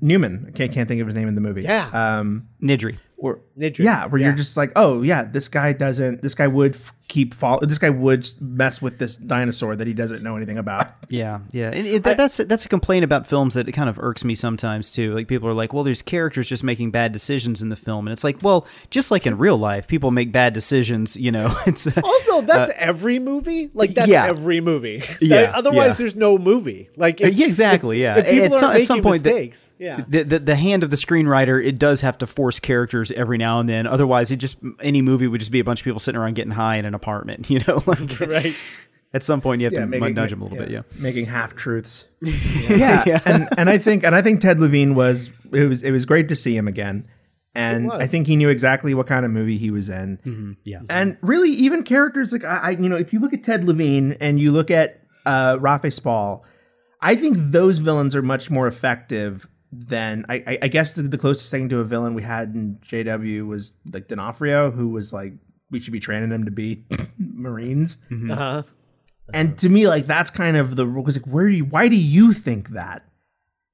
[0.00, 0.46] Newman.
[0.48, 1.62] I can't can't think of his name in the movie.
[1.62, 1.88] Yeah.
[1.92, 2.48] Um.
[2.62, 3.84] Nedry Or Nedry.
[3.84, 6.22] yeah, where you're just like, oh yeah, this guy doesn't.
[6.22, 7.58] This guy would f- keep fall.
[7.60, 10.92] This guy would mess with this dinosaur that he doesn't know anything about.
[11.08, 13.98] Yeah, yeah, and it, that, that's that's a complaint about films that it kind of
[13.98, 15.12] irks me sometimes too.
[15.12, 18.12] Like people are like, "Well, there's characters just making bad decisions in the film," and
[18.12, 21.16] it's like, well, just like in real life, people make bad decisions.
[21.16, 23.70] You know, it's Also, uh, that's every movie.
[23.74, 24.26] Like that's yeah.
[24.26, 25.02] every movie.
[25.20, 25.94] Yeah, otherwise, yeah.
[25.94, 26.88] there's no movie.
[26.96, 28.18] Like uh, if, Yeah, exactly, yeah.
[28.18, 30.04] If, if people At aren't some- at making some point the- mistakes, yeah.
[30.08, 31.62] the, the the hand of the screenwriter.
[31.64, 33.86] It does have to force characters every now and then.
[33.86, 36.52] Otherwise, it just any movie would just be a bunch of people sitting around getting
[36.52, 37.48] high in an apartment.
[37.50, 38.54] You know, like right.
[39.12, 40.70] at some point you have to making- nudge him a little bit.
[40.70, 40.82] Yeah.
[40.98, 42.04] making half truths.
[42.22, 46.04] yeah, and and I think and I think Ted Levine was it was it was
[46.04, 47.08] great to see him again,
[47.54, 47.90] and.
[47.90, 50.56] I think he knew exactly what kind of movie he was in.
[50.64, 50.80] Yeah.
[50.88, 54.16] and really even characters like I, I you know if you look at Ted Levine
[54.20, 56.44] and you look at uh, Rafe Spall,
[57.00, 61.18] I think those villains are much more effective than I, I, I guess the, the
[61.18, 65.32] closest thing to a villain we had in JW was like D'Onofrio, who was like
[65.70, 66.84] we should be training them to be
[67.18, 67.96] Marines.
[68.10, 68.62] Uh-huh.
[69.32, 71.64] And to me, like that's kind of the was like, where do you?
[71.64, 73.04] Why do you think that?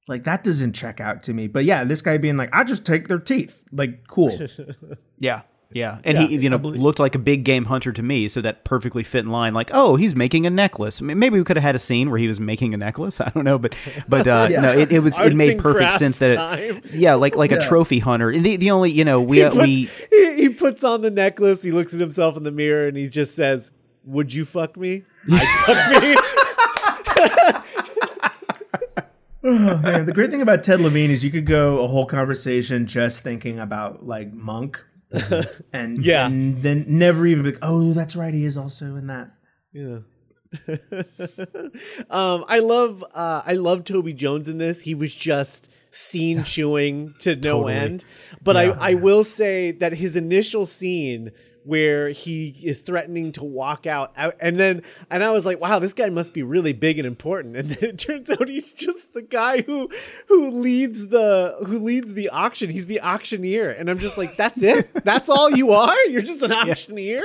[0.08, 1.48] Like that doesn't check out to me.
[1.48, 3.62] But yeah, this guy being like, I just take their teeth.
[3.72, 4.38] Like cool.
[5.18, 5.42] Yeah.
[5.72, 5.98] Yeah.
[6.04, 8.28] And he, you know, looked like a big game hunter to me.
[8.28, 9.52] So that perfectly fit in line.
[9.52, 11.02] Like, oh, he's making a necklace.
[11.02, 13.20] M- Maybe we could have had a scene where he was making a necklace.
[13.22, 13.58] I don't know.
[13.58, 13.74] But,
[14.08, 17.52] but, uh, no, it, it was, it made perfect sense that, it, yeah, like, like
[17.52, 18.30] a trophy hunter.
[18.30, 21.02] And the, the only, you know, we, He uh, puts, we, he, he puts on
[21.02, 21.62] the necklace.
[21.62, 23.70] He looks at himself in the mirror and he just says,
[24.04, 25.02] "Would you fuck me?
[25.30, 26.16] I fuck me."
[29.44, 32.86] oh, man, the great thing about Ted Levine is you could go a whole conversation
[32.86, 34.82] just thinking about like Monk,
[35.72, 36.26] and Yeah.
[36.26, 39.30] and then never even be like, oh, that's right, he is also in that.
[39.72, 39.98] yeah.
[42.10, 44.80] um, I love uh, I love Toby Jones in this.
[44.82, 47.74] He was just scene chewing to no Totally.
[47.74, 48.04] end.
[48.42, 48.76] But Yeah.
[48.80, 51.32] I I will say that his initial scene
[51.66, 55.92] where he is threatening to walk out, and then and I was like, wow, this
[55.92, 57.56] guy must be really big and important.
[57.56, 59.90] And then it turns out he's just the guy who
[60.28, 62.70] who leads the who leads the auction.
[62.70, 64.88] He's the auctioneer, and I'm just like, that's it.
[65.04, 65.98] That's all you are.
[66.06, 67.24] You're just an auctioneer.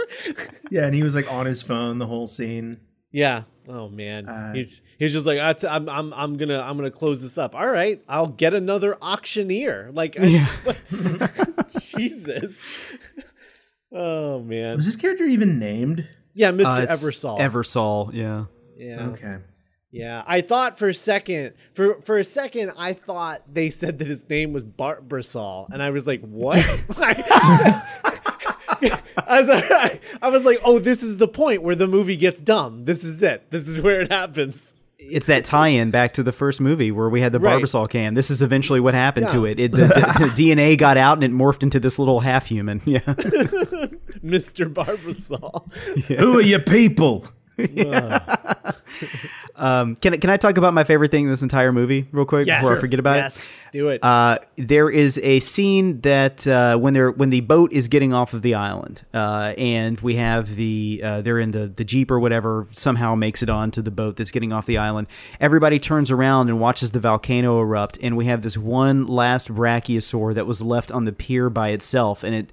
[0.69, 2.79] Yeah, and he was like on his phone the whole scene.
[3.11, 3.43] Yeah.
[3.67, 4.27] Oh man.
[4.27, 7.55] Uh, he's he's just like That's, I'm I'm I'm gonna I'm gonna close this up.
[7.55, 9.91] All right, I'll get another auctioneer.
[9.93, 10.47] Like Yeah.
[11.79, 12.67] Jesus.
[13.91, 14.77] Oh man.
[14.77, 16.07] Was this character even named?
[16.33, 16.65] Yeah, Mr.
[16.65, 17.39] Uh, Eversol.
[17.39, 18.45] Eversol, yeah.
[18.77, 19.07] yeah.
[19.07, 19.37] Okay.
[19.91, 20.23] Yeah.
[20.25, 24.27] I thought for a second for for a second I thought they said that his
[24.29, 26.59] name was Bart Brisol, and I was like, what?
[29.27, 32.39] I was, like, I was like, oh, this is the point where the movie gets
[32.39, 32.85] dumb.
[32.85, 33.51] This is it.
[33.51, 34.73] This is where it happens.
[35.03, 37.61] It's that tie-in back to the first movie where we had the Right.
[37.61, 38.13] Barbasol can.
[38.13, 39.59] This is eventually what happened to it.
[39.59, 42.81] it the, the, the DNA got out and it morphed into this little half-human.
[42.91, 42.99] Yeah.
[44.21, 44.71] Mr.
[44.71, 45.71] Barbasol.
[46.19, 47.25] Who are your people?
[49.55, 52.25] Um, can I- can I talk about my favorite thing in this entire movie real
[52.25, 52.61] quick Yes.
[52.61, 53.37] before I forget about yes.
[53.37, 53.71] it?
[53.73, 54.03] Do it.
[54.03, 58.33] Uh, there is a scene that uh, when they're when the boat is getting off
[58.33, 62.19] of the island, uh, and we have the uh, they're in the the jeep or
[62.19, 65.05] whatever somehow makes it onto the boat that's getting off the island.
[65.39, 70.33] Everybody turns around and watches the volcano erupt, and we have this one last brachiosaur
[70.33, 72.51] that was left on the pier by itself, and it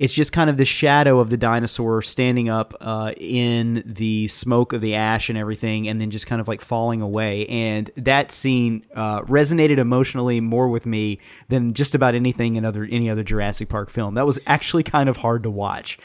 [0.00, 4.72] it's just kind of the shadow of the dinosaur standing up uh, in the smoke
[4.72, 7.46] of the ash and everything, and then just kind of like falling away.
[7.46, 12.88] And that scene uh, resonated emotionally more with me than just about anything in other
[12.90, 14.14] any other Jurassic Park film.
[14.14, 15.98] That was actually kind of hard to watch.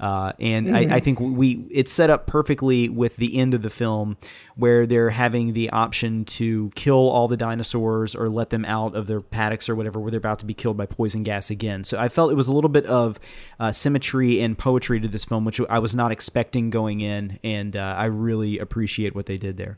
[0.00, 3.68] Uh, and I, I think we it's set up perfectly with the end of the
[3.68, 4.16] film
[4.56, 9.06] where they're having the option to kill all the dinosaurs or let them out of
[9.06, 11.84] their paddocks or whatever where they're about to be killed by poison gas again.
[11.84, 13.20] So I felt it was a little bit of
[13.58, 17.76] uh, symmetry and poetry to this film, which I was not expecting going in, and
[17.76, 19.76] uh, I really appreciate what they did there.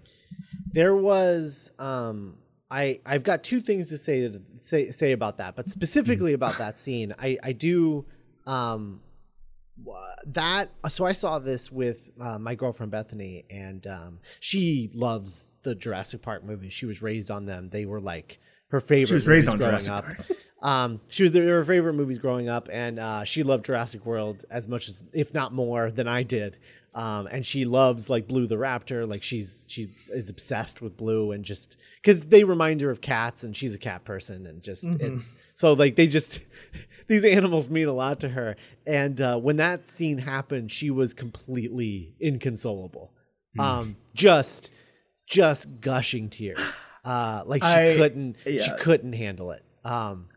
[0.73, 2.37] there was um
[2.71, 6.59] I I've got two things to say to say say about that, but specifically about
[6.59, 8.07] that scene, I I do
[8.47, 9.01] um
[10.27, 15.75] that so I saw this with uh, my girlfriend Bethany and um she loves the
[15.75, 16.73] Jurassic Park movies.
[16.73, 17.69] She was raised on them.
[17.71, 20.05] They were like her favorite She was raised on growing Jurassic up.
[20.05, 20.27] Park.
[20.63, 24.69] Um, she was her favorite movies growing up, and uh, she loved Jurassic World as
[24.69, 26.57] much as, if not more, than I did.
[26.95, 29.09] Um, and she loves like Blue the Raptor.
[29.09, 33.45] Like she's she is obsessed with Blue, and just because they remind her of cats,
[33.45, 36.41] and she's a cat person, and just it's so like they just
[37.07, 38.57] these animals mean a lot to her.
[38.87, 43.11] And uh, when that scene happened, she was completely inconsolable.
[43.59, 44.71] Um, just
[45.27, 46.61] just gushing tears.
[47.05, 49.65] Uh, like she I- couldn't she couldn't handle it.
[49.85, 50.29] Um,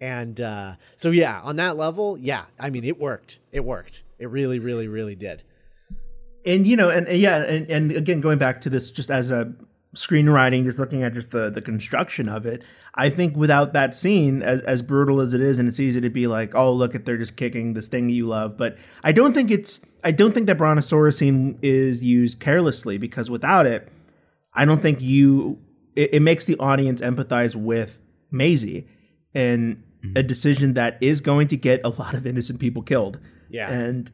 [0.00, 3.40] and uh, so yeah, on that level, yeah, I mean, it worked.
[3.52, 4.04] It worked.
[4.18, 5.42] It really, really, really did.
[6.48, 9.30] And you know, and, and yeah, and, and again, going back to this, just as
[9.30, 9.52] a
[9.94, 12.62] screenwriting, just looking at just the the construction of it,
[12.94, 16.10] I think without that scene, as as brutal as it is, and it's easy to
[16.10, 19.32] be like, oh, look at they're just kicking this thing you love, but I don't
[19.32, 23.88] think it's, I don't think that brontosaurus scene is used carelessly because without it,
[24.54, 25.58] I don't think you,
[25.94, 27.98] it, it makes the audience empathize with
[28.30, 28.88] Maisie
[29.34, 30.26] and a mm-hmm.
[30.26, 33.18] decision that is going to get a lot of innocent people killed.
[33.48, 33.70] Yeah.
[33.70, 34.10] And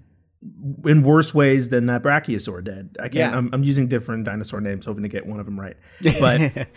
[0.84, 2.96] in worse ways than that brachiosaur did.
[2.98, 3.14] I can't.
[3.14, 3.36] Yeah.
[3.36, 5.76] I'm, I'm using different dinosaur names, hoping to get one of them right.
[6.20, 6.68] But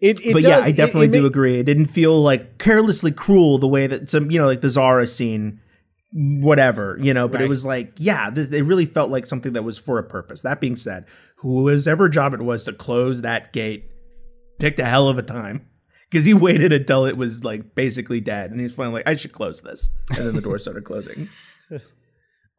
[0.00, 1.58] It, it but does, yeah, I definitely it do ma- agree.
[1.58, 5.06] It didn't feel like carelessly cruel the way that some, you know, like the Zara
[5.06, 5.60] scene,
[6.12, 7.28] whatever, you know.
[7.28, 10.02] But it was like, yeah, this, it really felt like something that was for a
[10.02, 10.42] purpose.
[10.42, 13.90] That being said, whoever job it was to close that gate
[14.58, 15.66] picked a hell of a time.
[16.10, 19.16] Because he waited until it was like basically dead, and he was finally like, "I
[19.16, 21.28] should close this," and then the door started closing.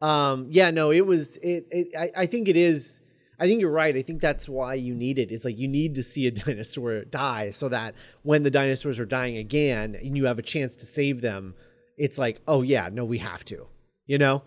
[0.01, 1.67] Um, yeah, no, it was it.
[1.71, 2.99] it I, I think it is.
[3.39, 3.95] I think you're right.
[3.95, 5.31] I think that's why you need it.
[5.31, 9.05] It's like you need to see a dinosaur die so that when the dinosaurs are
[9.05, 11.55] dying again and you have a chance to save them,
[11.97, 13.67] it's like, oh yeah, no, we have to,
[14.05, 14.43] you know.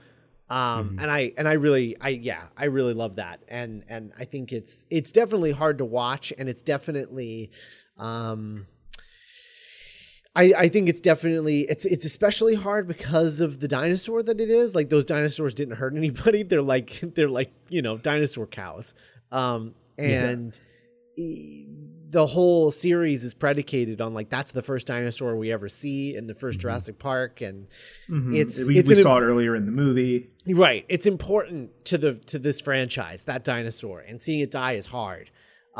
[0.48, 4.24] Um, and I and I really, I yeah, I really love that, and and I
[4.24, 7.52] think it's it's definitely hard to watch, and it's definitely,
[7.96, 8.66] um,
[10.36, 14.48] I, I think it's definitely it's it's especially hard because of the dinosaur that it
[14.50, 14.74] is.
[14.74, 16.42] Like those dinosaurs didn't hurt anybody.
[16.44, 18.94] They're like they're like you know dinosaur cows.
[19.32, 20.58] Um, and
[21.16, 21.66] e-
[22.10, 26.26] the whole series is predicated on like that's the first dinosaur we ever see in
[26.26, 27.68] the 1st Jurassic Park, and
[28.08, 28.36] Mhm.
[28.36, 30.28] it's we, it's we an- saw it earlier in the movie.
[30.48, 30.84] Right.
[30.88, 35.30] It's important to the to this franchise, that dinosaur, and seeing it die is hard.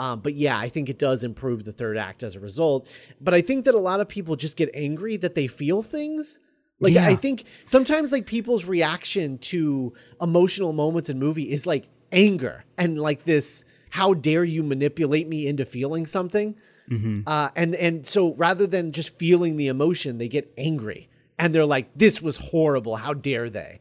[0.01, 2.89] Um, but yeah, I think it does improve the third act as a result.
[3.21, 6.41] But I think that a lot of people just get angry that they feel things.
[6.81, 7.07] Like Yeah.
[7.07, 12.99] I think sometimes like people's reaction to emotional moments in movie is like anger and
[12.99, 16.55] like this how dare you manipulate me into feeling something?
[17.27, 21.67] Uh, and and so rather than just feeling the emotion, they get angry and they're
[21.77, 22.97] like, "This was horrible.
[22.97, 23.81] How dare they?"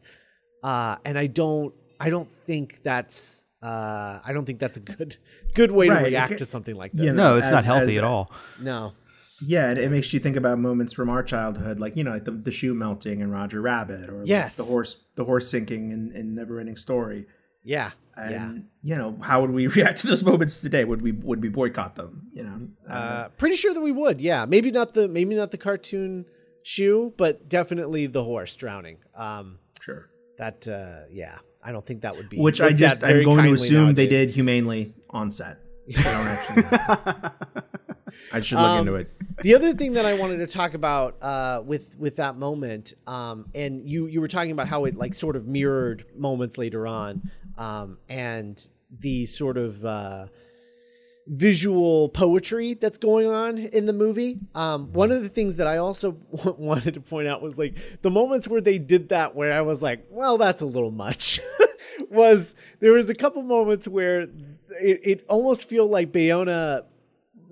[0.64, 5.18] uh, and I don't I don't think that's uh, I don't think that's a good
[5.54, 7.02] good way Right, to react ca- to something like this.
[7.08, 8.32] Yeah, No, it's not healthy as- at all.
[8.62, 8.94] No,
[9.42, 12.26] Yeah, and it makes you think about moments from our childhood, like you know, like
[12.26, 14.56] the, the shoe melting in Roger Rabbit, or like Yes.
[14.58, 17.26] the horse the horse sinking in, in Neverending Story.
[17.64, 18.52] yeah, And yeah.
[18.90, 20.84] you know, how would we react to those moments today?
[20.86, 22.28] Would we would we boycott them?
[22.34, 24.20] You know, Uh, pretty sure that we would.
[24.22, 26.26] Yeah, maybe not the maybe not the cartoon
[26.64, 28.98] shoe, but definitely the horse drowning.
[29.16, 30.10] Um, sure.
[30.38, 32.38] that uh, yeah, I don't think that would be.
[32.38, 35.58] Which I just I'm going to assume they did humanely on set.
[35.98, 37.30] I don't actually.
[38.34, 39.12] I should look Um, into it.
[39.44, 43.46] the other thing that I wanted to talk about uh, with with that moment, um,
[43.54, 47.30] and you you were talking about how it like sort of mirrored moments later on,
[47.58, 48.66] um, and
[49.00, 50.26] the sort of uh,
[51.30, 54.40] visual poetry that's going on in the movie.
[54.56, 58.12] Um, one of the things that I also wanted to point out was like the
[58.12, 61.40] moments where they did that, where I was like, well, that's a little much.
[62.10, 66.86] was there was a couple moments where it, it almost feel like Bayona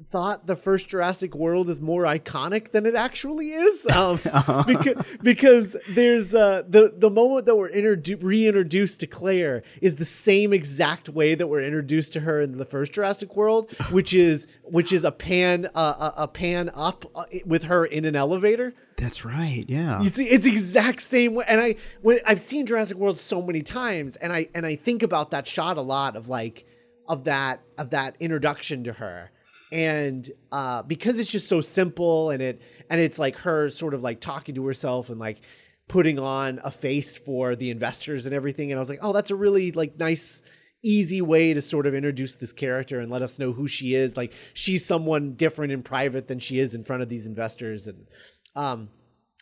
[0.09, 3.85] thought the first Jurassic World is more iconic than it actually is.
[3.87, 4.19] Um,
[4.67, 10.05] because, because there's uh, the the moment that we're introdu- reintroduced to Claire is the
[10.05, 14.47] same exact way that we're introduced to her in the first Jurassic World, which is
[14.63, 18.73] which is a pan uh, a, a pan up uh, with her in an elevator.
[18.97, 19.63] That's right.
[19.67, 20.01] Yeah.
[20.01, 21.45] You see, it's the exact same way.
[21.47, 25.03] And I, when I've seen Jurassic World so many times, and I and I think
[25.03, 26.65] about that shot a lot of like,
[27.07, 29.31] of that of that introduction to her,
[29.71, 34.01] and uh, because it's just so simple, and it and it's like her sort of
[34.01, 35.41] like talking to herself and like
[35.87, 39.31] putting on a face for the investors and everything, and I was like, oh, that's
[39.31, 40.41] a really like nice
[40.83, 44.15] easy way to sort of introduce this character and let us know who she is.
[44.15, 48.07] Like she's someone different in private than she is in front of these investors and
[48.55, 48.89] um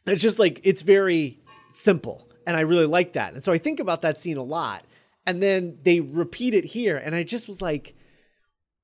[0.07, 1.39] it's just like it's very
[1.71, 3.33] simple and i really like that.
[3.33, 4.85] And so i think about that scene a lot
[5.25, 7.95] and then they repeat it here and i just was like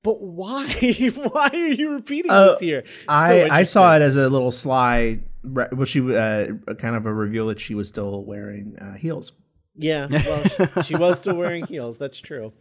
[0.02, 0.66] but why
[1.32, 5.20] why are you repeating Uh, this here I I saw it as a little sly.
[5.42, 6.48] re- Well, she uh,
[6.78, 9.32] kind of a reveal that she was still wearing uh, heels.
[9.76, 11.96] Yeah, well, she was still wearing heels.
[11.98, 12.52] That's true.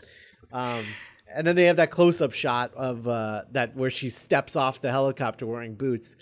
[0.53, 0.85] Um,
[1.33, 4.91] and then they have that close-up shot of uh, that where she steps off the
[4.91, 6.15] helicopter wearing boots.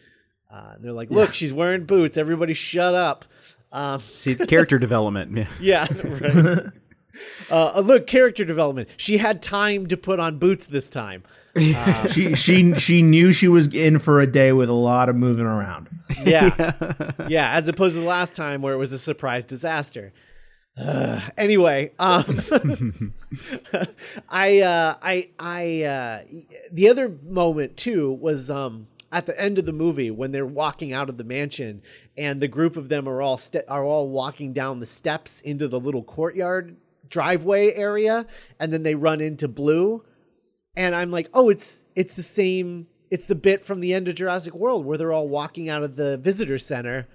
[0.51, 2.17] Uh, and they're like, "Look, she's wearing boots.
[2.17, 3.26] Everybody, shut up."
[3.72, 5.32] Um, See, character development.
[5.61, 5.86] Yeah.
[5.91, 6.63] yeah, right.
[7.49, 8.89] uh, look, character development.
[8.97, 11.24] She had time to put on boots this time.
[12.12, 15.45] she she she knew she was in for a day with a lot of moving
[15.45, 15.89] around.
[16.24, 16.74] Yeah.
[17.28, 17.51] yeah.
[17.51, 20.14] as opposed to the last time where it was a surprise disaster.
[20.78, 21.22] Ugh.
[21.38, 23.14] anyway, um,
[24.30, 26.24] I, uh, I, I, uh,
[26.72, 30.93] the other moment too was, um, at the end of the movie when they're walking
[30.93, 31.82] out of the mansion
[32.18, 35.68] and the group of them are all ste- are all walking down the steps into
[35.68, 36.78] the little courtyard
[37.10, 38.26] driveway area
[38.60, 40.03] and then they run into Blue
[40.76, 44.16] and I'm like, "Oh, it's it's the same it's the bit from the end of
[44.16, 47.07] Jurassic World where they're all walking out of the visitor center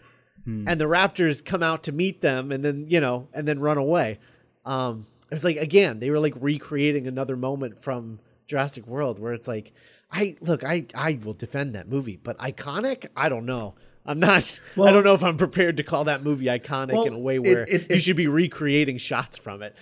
[0.47, 3.79] and the raptors come out to meet them and then, you know, and then run
[3.79, 4.19] away."
[4.65, 9.33] Um it was like again, they were like recreating another moment from Jurassic World where
[9.33, 9.73] it's like
[10.13, 13.75] I look, I I will defend that movie, but iconic, I don't know.
[14.07, 14.61] I'm not.
[14.81, 17.39] I don't know if I'm prepared to call that movie iconic Well, in a way
[17.39, 19.75] where it- you it- should be recreating shots from it.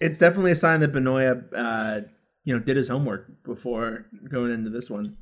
[0.00, 2.00] It's definitely a sign that Benoit, uh,
[2.44, 5.16] you know, did his homework before going into this one.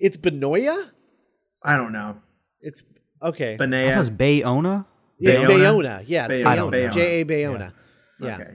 [0.00, 0.88] It's Benoya.
[1.62, 2.16] I don't know.
[2.60, 2.82] It's
[3.22, 3.56] okay.
[3.56, 3.96] That Benea.
[3.96, 4.86] was Bayona.
[5.20, 5.46] It's Bayona?
[5.48, 6.04] Bayona.
[6.06, 6.70] Yeah, it's Bayona.
[6.70, 6.72] Bayona.
[6.72, 6.92] Bayona.
[6.92, 7.72] J A Bayona.
[8.20, 8.34] Yeah.
[8.34, 8.50] Okay.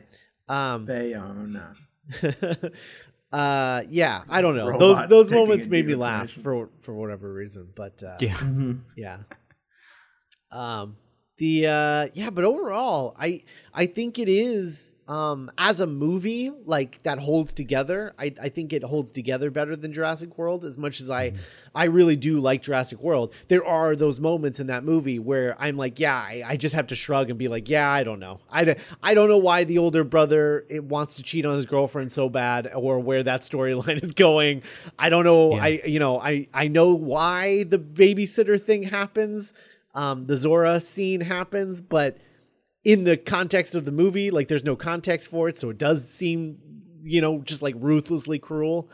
[0.49, 0.85] Um.
[0.87, 1.75] Bayona.
[3.31, 3.83] uh.
[3.89, 4.23] Yeah.
[4.29, 4.67] I don't know.
[4.67, 7.69] Robot those those moments made me laugh for for whatever reason.
[7.75, 8.39] But uh, Yeah.
[8.95, 9.17] yeah.
[10.51, 10.97] Um.
[11.37, 12.07] The uh.
[12.13, 12.29] Yeah.
[12.29, 18.13] But overall, I I think it is um as a movie like that holds together
[18.19, 21.31] i i think it holds together better than jurassic world as much as i
[21.73, 23.33] i really do like jurassic world.
[23.47, 26.87] There are those moments in that movie where i'm like yeah i, I just have
[26.87, 28.39] to shrug and be like yeah i don't know.
[28.49, 31.65] I, don't- I don't know why the older brother it wants to cheat on his
[31.65, 34.63] girlfriend so bad or where that storyline is going.
[34.99, 35.63] I don't know Yeah.
[35.63, 39.53] i you know i i know why the babysitter thing happens
[39.95, 42.17] um the Zara scene happens but
[42.87, 46.09] in the context of the movie, like there's no context for it, so it does
[46.09, 46.57] seem,
[47.03, 48.89] you know, just like ruthlessly cruel.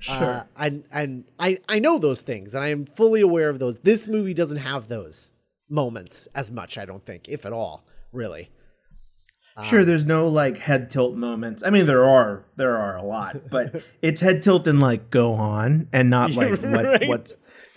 [0.00, 0.14] Sure.
[0.14, 3.78] Uh, and and I I know those things, and I am fully aware of those.
[3.78, 5.32] This movie doesn't have those
[5.70, 8.50] moments as much, I don't think, if at all, really.
[9.64, 11.62] Sure, um, there's no like head tilt moments.
[11.64, 15.32] I mean, there are there are a lot, but it's head tilt and like go
[15.32, 17.32] on, and not like what Right.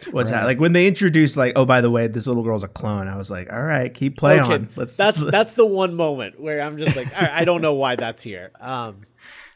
[0.06, 0.46] What's what's that?
[0.46, 3.08] Like when they introduced like, oh, by the way, this little girl's a clone.
[3.08, 4.68] I was like, all right, keep playing Okay.
[4.76, 7.74] Let's that's that's the one moment where I'm just like, all right, I don't know
[7.74, 9.02] why that's here, um,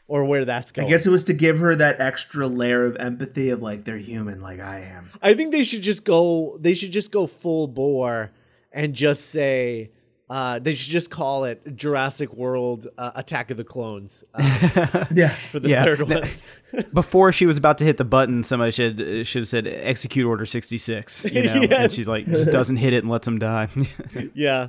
[0.08, 2.96] or where that's going I guess it was to give her that extra layer of
[2.96, 5.10] empathy of like they're human, like I am.
[5.22, 6.56] I think they should just go.
[6.60, 8.32] They should just go full bore
[8.72, 9.90] and just say.
[10.28, 15.28] Uh, they should just call it Jurassic World: uh, Attack of the Clones uh, Yeah,
[15.28, 15.84] for the Yeah.
[15.84, 16.28] third one.
[16.92, 20.26] Before she was about to hit the button, somebody should uh, should have said execute
[20.26, 21.24] order sixty six.
[21.30, 23.68] You know, and she's like just doesn't hit it and lets him die.
[24.34, 24.68] yeah.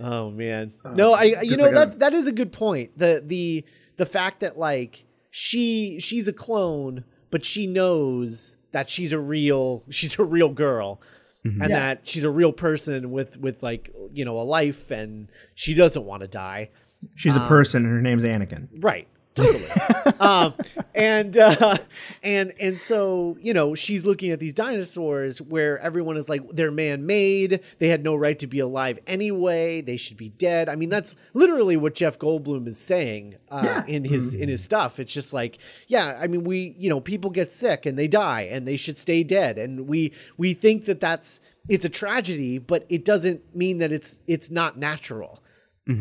[0.00, 0.74] Oh man.
[0.94, 1.24] No, I.
[1.24, 2.96] You just know like a- that that is a good point.
[2.96, 3.64] The the
[3.96, 7.02] the fact that like she she's a clone,
[7.32, 11.00] but she knows that she's a real she's a real girl.
[11.44, 15.72] And that she's a real person with with like you know a life, and she
[15.72, 16.70] doesn't want to die.
[17.14, 18.68] she's Um, a person, and her name's Anakin.
[18.80, 19.08] Right.
[19.38, 19.70] Totally.
[20.20, 20.54] um,
[20.94, 21.78] and uh,
[22.22, 26.70] and and so you know she's looking at these dinosaurs where everyone is like they're
[26.70, 27.60] man-made.
[27.78, 29.80] They had no right to be alive anyway.
[29.80, 30.68] They should be dead.
[30.68, 34.98] I mean that's literally what Jeff Goldblum is saying uh, in his in his stuff.
[34.98, 36.18] It's just like yeah.
[36.20, 39.22] I mean we you know people get sick and they die and they should stay
[39.22, 43.92] dead and we we think that that's it's a tragedy, but it doesn't mean that
[43.92, 45.42] it's it's not natural.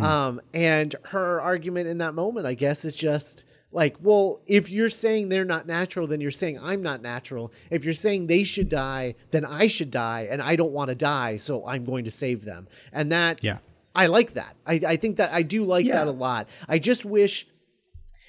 [0.02, 4.90] Um, and her argument in that moment, I guess, is just like, well, if you're
[4.90, 7.52] saying they're not natural, then you're saying I'm not natural.
[7.70, 10.96] If you're saying they should die, then I should die, and I don't want to
[10.96, 12.68] die, so I'm going to save them.
[12.92, 13.60] And that, Yeah.
[13.96, 14.56] I like that.
[14.66, 15.96] I, I think that I do like Yeah.
[15.96, 16.48] that a lot.
[16.68, 17.48] I just wish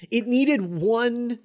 [0.09, 1.39] it needed one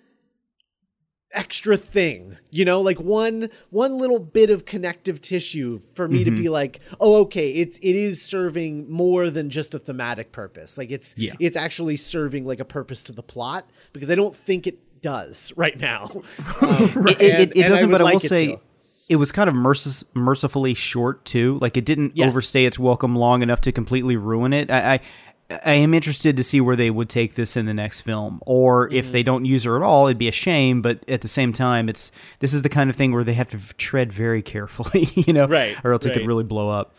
[1.34, 6.30] extra thing you know like one one little bit of connective tissue for me to
[6.30, 10.90] be like oh okay it's it is serving more than just a thematic purpose like
[10.90, 11.32] it's Yeah.
[11.40, 15.52] it's actually serving like a purpose to the plot because i don't think it does
[15.56, 16.10] right now
[16.60, 18.60] Um, it, it, and- it and doesn't, would but I will like it say to.
[19.08, 21.58] it was kind of mercis- mercifully short too.
[21.60, 22.28] Like it didn't Yes.
[22.28, 24.70] overstay its welcome long enough to completely ruin it.
[24.70, 25.00] I, I
[25.50, 28.90] I am interested to see where they would take this in the next film, or
[28.92, 29.12] if Mm-hmm.
[29.12, 30.80] they don't use her at all, it'd be a shame.
[30.80, 33.48] But at the same time, it's this is the kind of thing where they have
[33.48, 36.94] to tread very carefully, you know, Right, or else it could really blow up.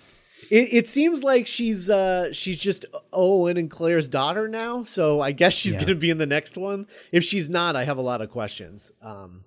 [0.51, 5.31] It, it seems like she's uh she's just Owen and Claire's daughter now, so I
[5.31, 5.79] guess she's Yeah.
[5.79, 6.85] gonna be in the next one.
[7.11, 8.91] If she's not, I have a lot of questions.
[9.01, 9.43] Um,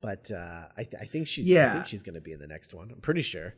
[0.00, 1.72] but uh, I, th- I think she's I Yeah.
[1.74, 2.90] think she's gonna be in the next one.
[2.92, 3.54] I'm pretty sure.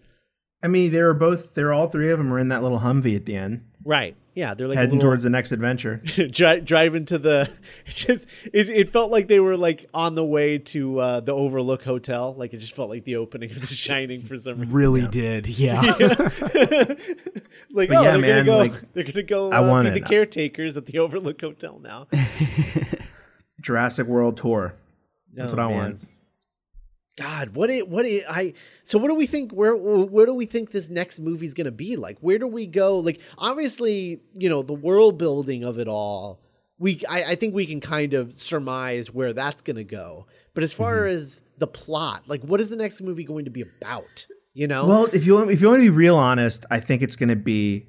[0.63, 1.55] I mean, they were both.
[1.55, 4.17] They're all three of them are in that little Humvee at the end, Right?
[4.35, 5.97] Yeah, they're like heading little, towards the next adventure.
[6.31, 7.51] dri- driving to the.
[7.87, 11.33] It just it, it felt like they were like on the way to uh, the
[11.33, 12.35] Overlook Hotel.
[12.35, 14.73] Like it just felt like the opening of The Shining for some reason.
[14.75, 15.83] Really did, yeah.
[15.99, 18.73] It's like, But oh, yeah, they're man, gonna go.
[18.75, 22.07] like, they're gonna go I uh, want be the caretakers at the Overlook Hotel now.
[23.61, 24.75] Jurassic World tour.
[25.35, 25.77] That's Oh, what I man.
[25.77, 26.01] want.
[27.23, 28.55] God, what it what it I
[28.85, 31.97] so what do we think where where do we think this next movie's gonna be?
[31.97, 32.99] Like where do we go?
[32.99, 36.41] Like obviously, you know, the world building of it all,
[36.79, 40.27] we I, I think we can kind of surmise where that's gonna go.
[40.55, 41.17] But as far Mm-hmm.
[41.17, 44.27] as the plot, like what is the next movie going to be about?
[44.55, 44.85] You know?
[44.85, 47.31] Well, if you want, if you want to be real honest, I think it's going
[47.31, 47.87] to be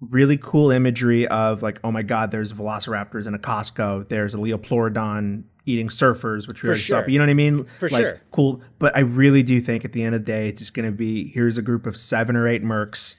[0.00, 4.08] really cool imagery of like, oh my god, there's velociraptors in a Costco.
[4.08, 6.86] There's a Liopleurodon eating surfers, which we For already saw.
[6.86, 7.02] sure.
[7.02, 7.66] But you know what I mean?
[7.78, 8.20] For like, sure.
[8.30, 8.62] Cool.
[8.78, 10.96] But I really do think at the end of the day, it's just going to
[10.96, 13.16] be here's a group of seven or eight mercs.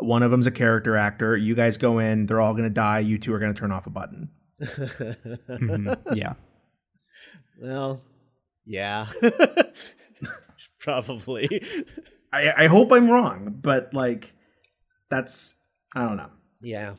[0.00, 1.36] One of them's a character actor.
[1.36, 2.26] You guys go in.
[2.26, 2.98] They're all going to die.
[3.00, 4.28] You two are going to turn off a button.
[4.60, 6.34] Mhm, yeah.
[7.60, 8.02] well,
[8.66, 9.08] yeah.
[10.80, 11.62] Probably.
[12.32, 14.34] I, I hope I'm wrong, but like,
[15.10, 15.54] that's
[15.94, 16.30] I don't know.
[16.60, 16.94] Yeah.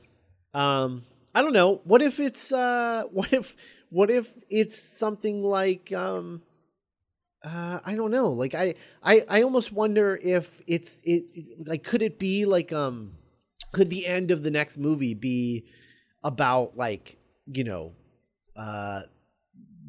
[0.53, 1.03] Um
[1.35, 1.81] I don't know.
[1.83, 3.55] What if it's uh what if
[3.89, 6.41] what if it's something like um
[7.43, 8.29] uh I don't know.
[8.31, 11.23] Like I I I almost wonder if it's it
[11.65, 13.13] like could it be like um
[13.71, 15.65] could the end of the next movie be
[16.23, 17.17] about like
[17.47, 17.93] you know
[18.57, 19.01] uh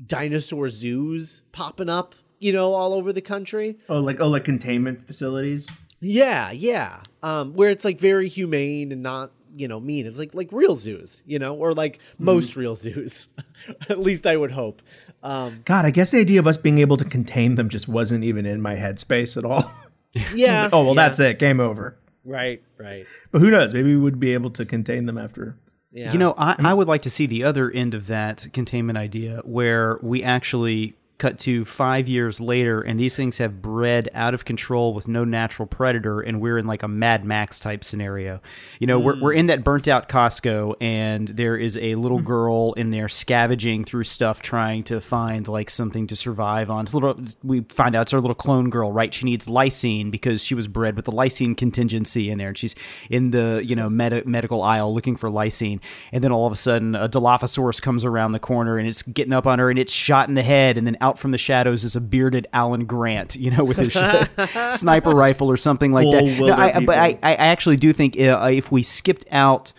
[0.07, 5.07] dinosaur zoos popping up you know all over the country Oh, like oh, like containment
[5.07, 5.69] facilities.
[6.01, 10.35] yeah yeah um where it's like very humane and not you know mean it's like
[10.35, 13.29] like real zoos you know or like most real zoos
[13.89, 14.83] at least i would hope
[15.23, 18.25] um God, I guess the idea of us being able to contain them just wasn't
[18.25, 19.71] even in my headspace at all.
[20.35, 21.03] yeah oh well, yeah.
[21.09, 21.39] that's it.
[21.39, 21.97] Game over.
[22.25, 23.75] right right But who knows?
[23.75, 25.57] Maybe we would be able to contain them after.
[25.93, 28.97] yeah You know, I, I would like to see the other end of that containment
[28.97, 34.35] idea where we actually cut to five years later and these things have bred out
[34.35, 38.41] of control with no natural predator and we're in like a Mad Max type scenario.
[38.81, 39.49] You know, we're, we're in mm.
[39.49, 42.25] that burnt out Costco and there is a little mm.
[42.25, 46.85] girl in there scavenging through stuff trying to find like something to survive on.
[46.85, 49.13] It's a little, we find out it's our little clone girl, right?
[49.13, 52.75] She needs lysine because she was bred with the lysine contingency in there and she's
[53.11, 55.81] in the, you know, med- medical aisle looking for lysine.
[56.13, 59.35] And then all of a sudden a Dilophosaurus comes around the corner and it's getting
[59.35, 61.85] up on her and it's shot in the head and then out from the shadows
[61.85, 63.93] is a bearded Alan Grant, you know, with his
[64.79, 66.25] sniper rifle or something like that.
[66.25, 67.19] No, I, but I.
[67.23, 69.73] I actually do think uh, if we skipped out,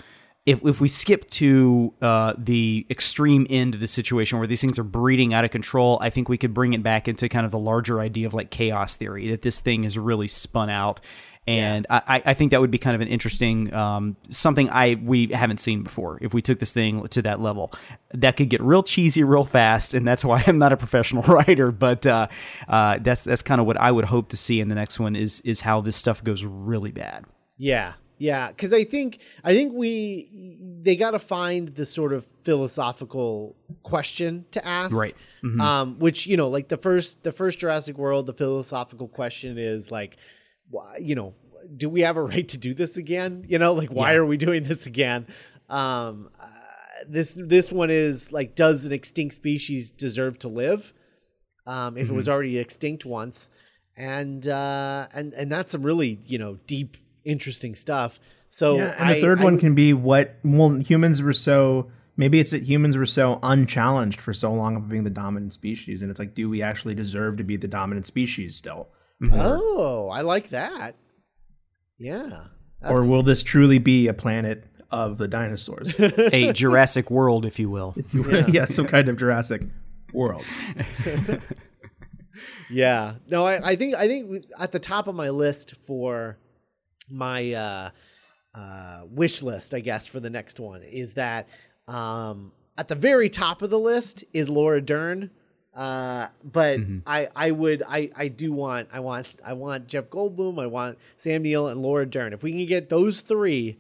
[0.46, 4.80] if, if we skip to uh, the extreme end of the situation where these things
[4.80, 7.52] are breeding out of control, I think we could bring it back into kind of
[7.52, 11.00] the larger idea of like chaos theory that this thing is really spun out.
[11.48, 14.96] And I I, I think that would be kind of an interesting um, something I
[15.02, 16.20] we haven't seen before.
[16.22, 17.72] If we took this thing to that level,
[18.14, 21.72] that could get real cheesy real fast, and that's why I'm not a professional writer.
[21.72, 22.28] But uh,
[22.68, 25.16] uh, that's that's kind of what I would hope to see in the next one
[25.16, 27.26] is is how this stuff goes really bad.
[27.58, 32.28] Yeah, yeah, because I think I think we they got to find the sort of
[32.44, 35.16] philosophical question to ask, Right.
[35.60, 39.90] Um, which you know, like the first the first Jurassic World, the philosophical question is
[39.90, 40.18] like,
[41.00, 41.34] you know,
[41.76, 43.46] do we have a right to do this again?
[43.48, 45.28] You know, like why are we doing this again?
[45.70, 46.48] Um, uh,
[47.08, 50.94] this this one is like, does an extinct species deserve to live?
[51.68, 53.50] Um, if it was already extinct once,
[53.96, 58.20] and uh, and and that's some really you know deep, interesting stuff.
[58.50, 62.40] So Yeah, and the third I one can be what well humans were so maybe
[62.40, 66.12] it's that humans were so unchallenged for so long of being the dominant species, and
[66.12, 68.90] it's like, do we actually deserve to be the dominant species still?
[69.32, 70.96] Oh, I like that.
[71.98, 72.46] Yeah.
[72.82, 75.94] or will this truly be a planet of the dinosaurs?
[76.00, 77.96] A Jurassic World, if you will.
[78.48, 78.66] yeah.
[78.66, 79.62] some kind of Jurassic
[80.14, 80.44] world.
[82.70, 83.16] yeah.
[83.28, 86.38] No, I, I think I think at the top of my list for
[87.10, 87.90] my uh,
[88.56, 91.48] uh, wish list, I guess, for the next one is that
[91.88, 95.30] um, at the very top of the list is Laura Dern.
[95.74, 100.62] Uh, but I, I would, I, I do want, I want, I want Jeff Goldblum,
[100.62, 102.34] I want Sam Neill and Laura Dern.
[102.34, 103.78] If we can get those three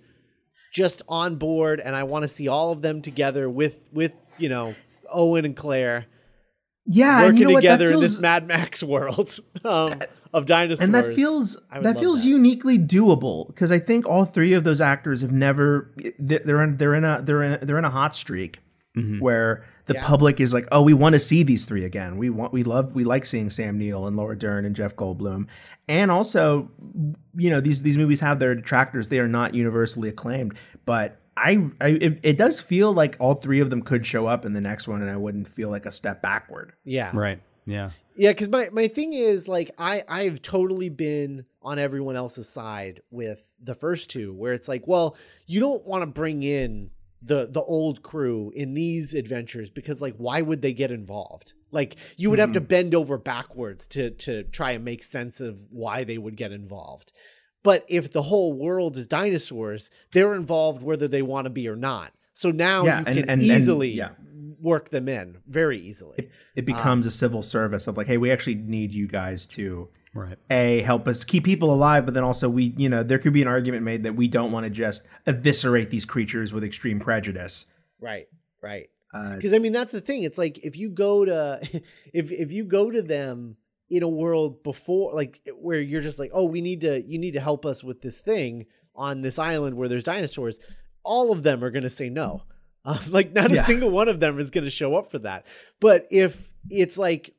[0.74, 4.48] just on board, and I want to see all of them together with, with you
[4.48, 4.74] know,
[5.10, 6.06] Owen and Claire
[6.86, 7.64] Yeah, working you know what?
[7.64, 10.00] That together in this Mad Max world um,
[10.34, 10.80] of dinosaurs.
[10.86, 14.64] and that feels I would that feels uniquely doable because I think all three of
[14.64, 17.89] those actors have never they're they're in they're in a they're in they're in a
[17.89, 18.60] hot streak
[18.96, 19.20] Mm-hmm.
[19.20, 20.06] where the Yeah.
[20.06, 22.18] public is like, oh, we want to see these three again.
[22.18, 25.48] We want we love we like seeing Sam Neill and Laura Dern and Jeff Goldblum,
[25.88, 26.70] and also
[27.36, 29.08] you know these these movies have their detractors.
[29.08, 31.18] They are not universally acclaimed, but.
[31.38, 34.52] I, I it, it does feel like all three of them could show up in
[34.52, 36.74] the next one, and I wouldn't feel like a step backward.
[36.84, 37.10] Yeah.
[37.14, 37.42] Right.
[37.66, 37.92] Yeah.
[38.18, 43.02] Yeah, because my, my thing is like I I've totally been on everyone else's side
[43.12, 45.16] with the first two, where it's like, well,
[45.48, 50.15] you don't want to bring in the the old crew in these adventures because like
[50.17, 51.53] why would they get involved?
[51.72, 52.67] Like you would have to mm-hmm.
[52.67, 57.11] bend over backwards to to try and make sense of why they would get involved.
[57.63, 61.76] But if the whole world is dinosaurs, they're involved whether they want to be or
[61.76, 62.13] not.
[62.34, 64.11] So now Yeah, you and- can and- and- easily yeah.
[64.59, 66.30] work them in very easily.
[66.55, 69.89] It becomes um, a civil service of like, hey, we actually need you guys to
[70.14, 70.38] Right.
[70.49, 73.41] a help us keep people alive, but then also we, you know, there could be
[73.41, 77.66] an argument made that we don't want to just eviscerate these creatures with extreme prejudice.
[78.01, 78.28] Right,
[78.62, 78.89] right.
[79.14, 80.24] Uh, Because I mean, that's the thing.
[80.24, 81.59] It's like if you go to,
[82.14, 83.55] if if you go to them
[83.89, 87.32] in a world before, like where you're just like, oh, we need to, you need
[87.34, 90.59] to help us with this thing on this island where there's dinosaurs.
[91.03, 92.43] All of them are going to say no.
[92.84, 93.62] Um, like not Yeah.
[93.62, 95.46] a single one of them is going to show up for that.
[95.79, 97.33] But if it's like.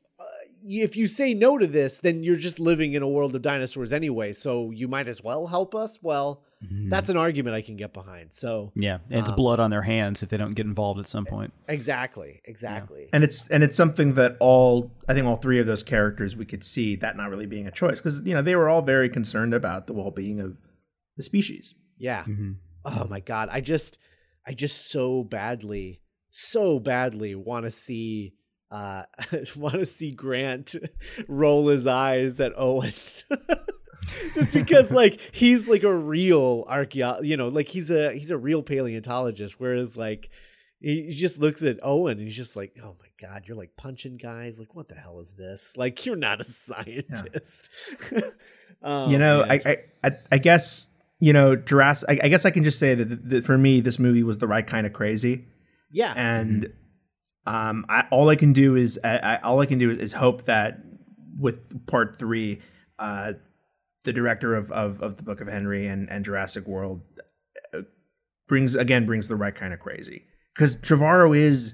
[0.65, 3.91] If you say no to this, then you're just living in a world of dinosaurs
[3.91, 4.33] anyway.
[4.33, 5.99] So you might as well help us.
[6.01, 6.89] Well, mm-hmm.
[6.89, 8.33] that's an argument I can get behind.
[8.33, 8.99] So Yeah.
[9.09, 11.53] And it's um, blood on their hands if they don't get involved at some point.
[11.67, 13.09] exactly, exactly.
[13.11, 16.45] and it's and it's something that all I think all three of those characters we
[16.45, 19.09] could see that not really being a choice because you know they were all very
[19.09, 20.57] concerned about the well being of
[21.17, 21.75] the species.
[21.97, 22.23] Yeah.
[22.23, 22.51] Mm-hmm.
[22.85, 23.97] Oh my god, I just
[24.45, 28.33] I just so badly, so badly want to see
[28.73, 29.03] uh
[29.55, 30.75] want to see Grant
[31.27, 32.93] roll his eyes at Owen.
[34.33, 38.37] just because like he's like a real archeo you know, like he's a he's a
[38.37, 40.29] real paleontologist whereas like
[40.79, 43.77] he he just looks at Owen and he's just like, "Oh my god, you're like
[43.77, 44.59] punching guys.
[44.59, 45.77] Like what the hell is this?
[45.77, 47.69] Like you're not a scientist."
[48.85, 49.45] Oh, you know.
[49.47, 50.87] I, I, I, I guess
[51.19, 52.09] you know Jurassic.
[52.09, 54.47] I, I guess I can just say that, that for me, this movie was the
[54.47, 55.45] right kind of crazy,
[55.89, 56.13] yeah.
[56.17, 56.73] and
[57.45, 60.13] um, I, all I can do is I, I, all I can do is, is
[60.13, 60.79] hope that
[61.37, 62.61] with part three,
[62.99, 63.33] uh,
[64.03, 67.01] the director of, of of the Book of Henry and and Jurassic World
[67.73, 67.81] uh,
[68.47, 70.23] brings again brings the right kind of crazy
[70.55, 71.73] because Trevorrow is.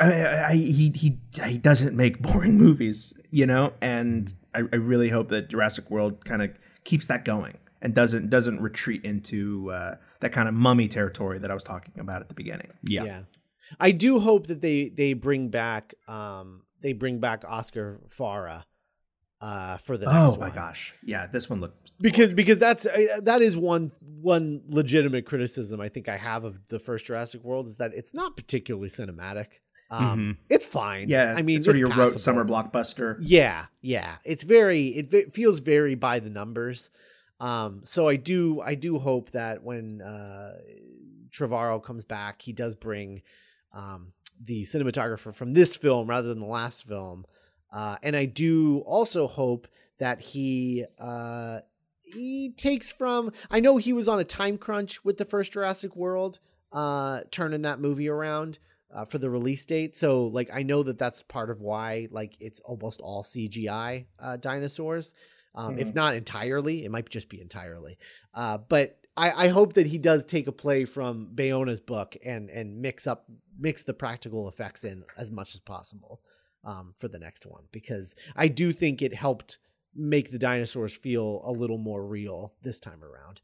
[0.00, 5.08] I, I, he he he doesn't make boring movies, you know, and I, I really
[5.08, 6.50] hope that Jurassic World kind of
[6.84, 11.50] keeps that going and doesn't doesn't retreat into uh, that kind of mummy territory that
[11.50, 12.68] I was talking about at the beginning.
[12.84, 13.22] Yeah.
[13.80, 18.64] I do hope that they they bring back um they bring back Oscar Faura
[19.40, 20.40] uh for the next Oh one.
[20.40, 25.26] my gosh, yeah, this one looked because because that's uh, that is one one legitimate
[25.26, 28.88] criticism I think I have of the first Jurassic World is that it's not particularly
[28.88, 29.46] cinematic.
[29.88, 31.08] Um, It's fine.
[31.08, 31.34] yeah.
[31.36, 33.18] I mean, it's sort of it's your rote summer blockbuster.
[33.20, 34.16] Yeah, yeah.
[34.24, 36.90] It's very it ve- feels very by the numbers.
[37.38, 40.54] Um so I do I do hope that when uh
[41.30, 43.22] Trevorrow comes back, he does bring
[43.76, 44.12] um
[44.44, 47.24] the cinematographer from this film rather than the last film.
[47.72, 51.60] Uh and I do also hope that he uh
[52.02, 55.94] he takes from I know he was on a time crunch with the first Jurassic
[55.94, 56.40] World
[56.72, 58.58] uh turning that movie around
[58.94, 59.96] uh, for the release date.
[59.96, 64.36] So like I know that that's part of why like it's almost all CGI uh,
[64.36, 65.12] dinosaurs.
[65.54, 67.98] Um, If not entirely, it might just be entirely.
[68.34, 72.50] Uh, but I, I hope that he does take a play from Bayona's book and
[72.50, 73.24] and mix up
[73.58, 76.20] mix the practical effects in as much as possible
[76.64, 79.58] um, for the next one because I do think it helped
[79.94, 83.40] make the dinosaurs feel a little more real this time around.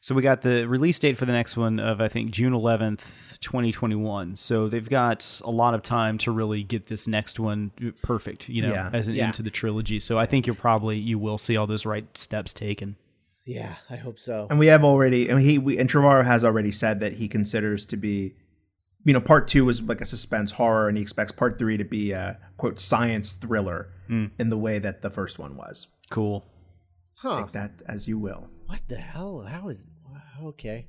[0.00, 3.38] So we got the release date for the next one of I think June 11th,
[3.38, 4.36] 2021.
[4.36, 7.70] So they've got a lot of time to really get this next one
[8.02, 8.90] perfect, you know, Yeah.
[8.92, 9.28] as an Yeah.
[9.28, 10.00] into the trilogy.
[10.00, 12.96] So I think you'll probably you will see all those right steps taken.
[13.44, 14.46] Yeah, I hope so.
[14.50, 17.84] And we have already, and he we, and Trevorrow has already said that he considers
[17.86, 18.34] to be,
[19.04, 21.84] you know, part two was like a suspense horror, and he expects part three to
[21.84, 23.88] be a quote science thriller
[24.38, 25.86] in the way that the first one was.
[26.10, 26.44] Cool.
[27.16, 27.44] Huh.
[27.44, 28.48] Take that as you will.
[28.66, 29.84] what the hell how is
[30.42, 30.86] okay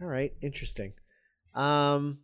[0.00, 0.92] all right interesting
[1.54, 2.18] um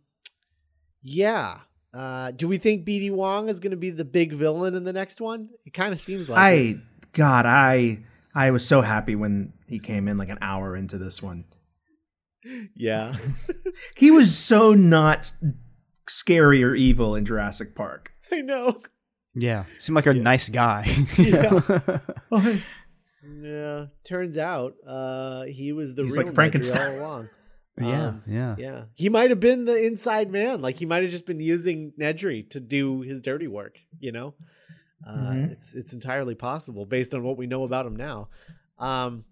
[1.03, 1.59] yeah
[1.93, 4.93] uh do we think bd wong is going to be the big villain in the
[4.93, 6.77] next one it kind of seems like I it.
[7.13, 7.99] God, I
[8.33, 11.45] I was so happy when he came in like an hour into this one.
[12.75, 13.15] yeah
[13.95, 15.31] He was so not
[16.09, 18.11] scary or evil in Jurassic Park.
[18.31, 18.81] i know
[19.33, 19.63] Yeah.
[19.79, 20.85] Seemed like a nice guy.
[21.17, 21.59] yeah
[23.43, 26.93] yeah turns out uh he was the He's real like Frankenstein.
[26.93, 27.29] all along
[27.77, 28.07] yeah.
[28.07, 28.55] Um, yeah.
[28.57, 31.93] yeah he might have been the inside man like he might have just been using
[31.99, 34.33] nedry to do his dirty work you know
[35.07, 35.51] uh Mhm.
[35.51, 38.29] it's it's entirely possible based on what we know about him now
[38.79, 39.23] um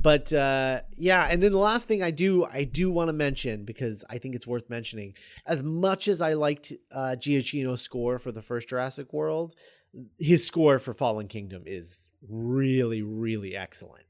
[0.00, 3.64] but uh yeah and then the last thing i do i do want to mention
[3.64, 5.14] because i think it's worth mentioning
[5.46, 9.54] as much as i liked uh giacchino's score for the first jurassic world
[10.18, 14.04] his score for fallen kingdom is really really excellent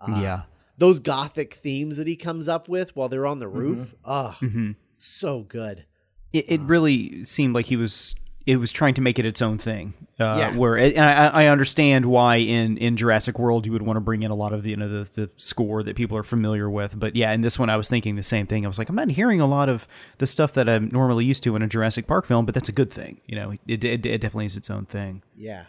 [0.00, 0.42] uh, Yeah.
[0.76, 3.58] those gothic themes that he comes up with while they're on the Mm-hmm.
[3.58, 5.86] roof oh hmm so good
[6.32, 8.14] It, it really seemed like he was
[8.48, 9.92] it was trying to make it its own thing.
[10.18, 10.56] Uh, Yeah.
[10.56, 14.22] Where and I, I understand why in, in Jurassic World you would want to bring
[14.22, 16.98] in a lot of the you know the, the score that people are familiar with,
[16.98, 18.64] but yeah, in this one I was thinking the same thing.
[18.64, 21.42] I was like, I'm not hearing a lot of the stuff that I'm normally used
[21.44, 23.20] to in a Jurassic Park film, but that's a good thing.
[23.26, 25.22] You know, it, it, it definitely is its own thing.
[25.36, 25.64] Yeah.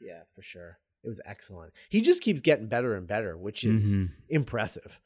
[0.00, 0.78] Yeah, for sure.
[1.04, 1.72] It was excellent.
[1.88, 4.10] He just keeps getting better and better, which is Mhm.
[4.28, 5.00] impressive.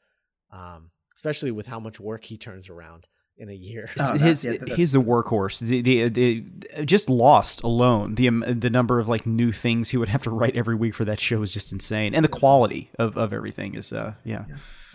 [0.51, 3.07] Um, especially with how much work he turns around
[3.37, 3.89] in a year.
[3.99, 5.59] Oh, his yeah, he's a workhorse.
[5.59, 9.97] The, the, the just Lost alone, the um, the number of like new things he
[9.97, 12.89] would have to write every week for that show is just insane, and the quality
[12.99, 14.45] of, of everything is uh yeah,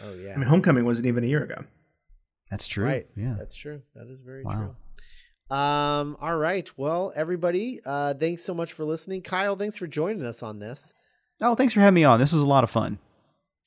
[0.05, 0.33] oh yeah.
[0.35, 1.65] I mean, Homecoming wasn't even a year ago.
[2.51, 2.85] that's true.
[2.85, 3.07] right.
[3.17, 3.35] Yeah.
[3.39, 3.83] That's true.
[3.95, 4.53] That is very Wow.
[4.53, 5.57] true.
[5.57, 6.71] Um, all right.
[6.77, 9.23] Well, everybody, uh, thanks so much for listening.
[9.23, 10.93] Kyle, thanks for joining us on this.
[11.41, 12.19] Oh, thanks for having me on.
[12.21, 12.99] This was a lot of fun.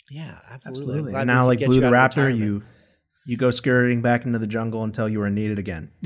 [0.09, 0.51] Yeah, absolutely.
[0.51, 0.71] I'm
[1.07, 1.13] Absolutely.
[1.15, 2.39] And now, like get Blue you the out of Raptor, retirement.
[2.39, 2.63] you
[3.25, 5.91] you go scurrying back into the jungle until you are needed again.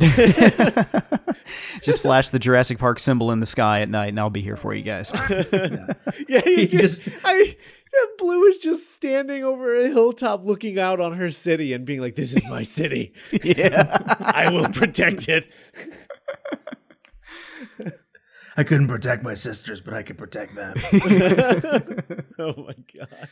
[1.81, 4.57] Just flash the Jurassic Park symbol in the sky at night, and I'll be here
[4.57, 5.11] for you guys.
[6.27, 10.79] yeah, he He just, just- I And Blue is just standing over a hilltop looking
[10.79, 13.13] out on her city and being like, This is my city.
[13.43, 13.97] Yeah.
[14.19, 15.47] I will protect it.
[18.57, 20.73] I couldn't protect my sisters, but I could protect them.
[22.39, 23.29] oh my god.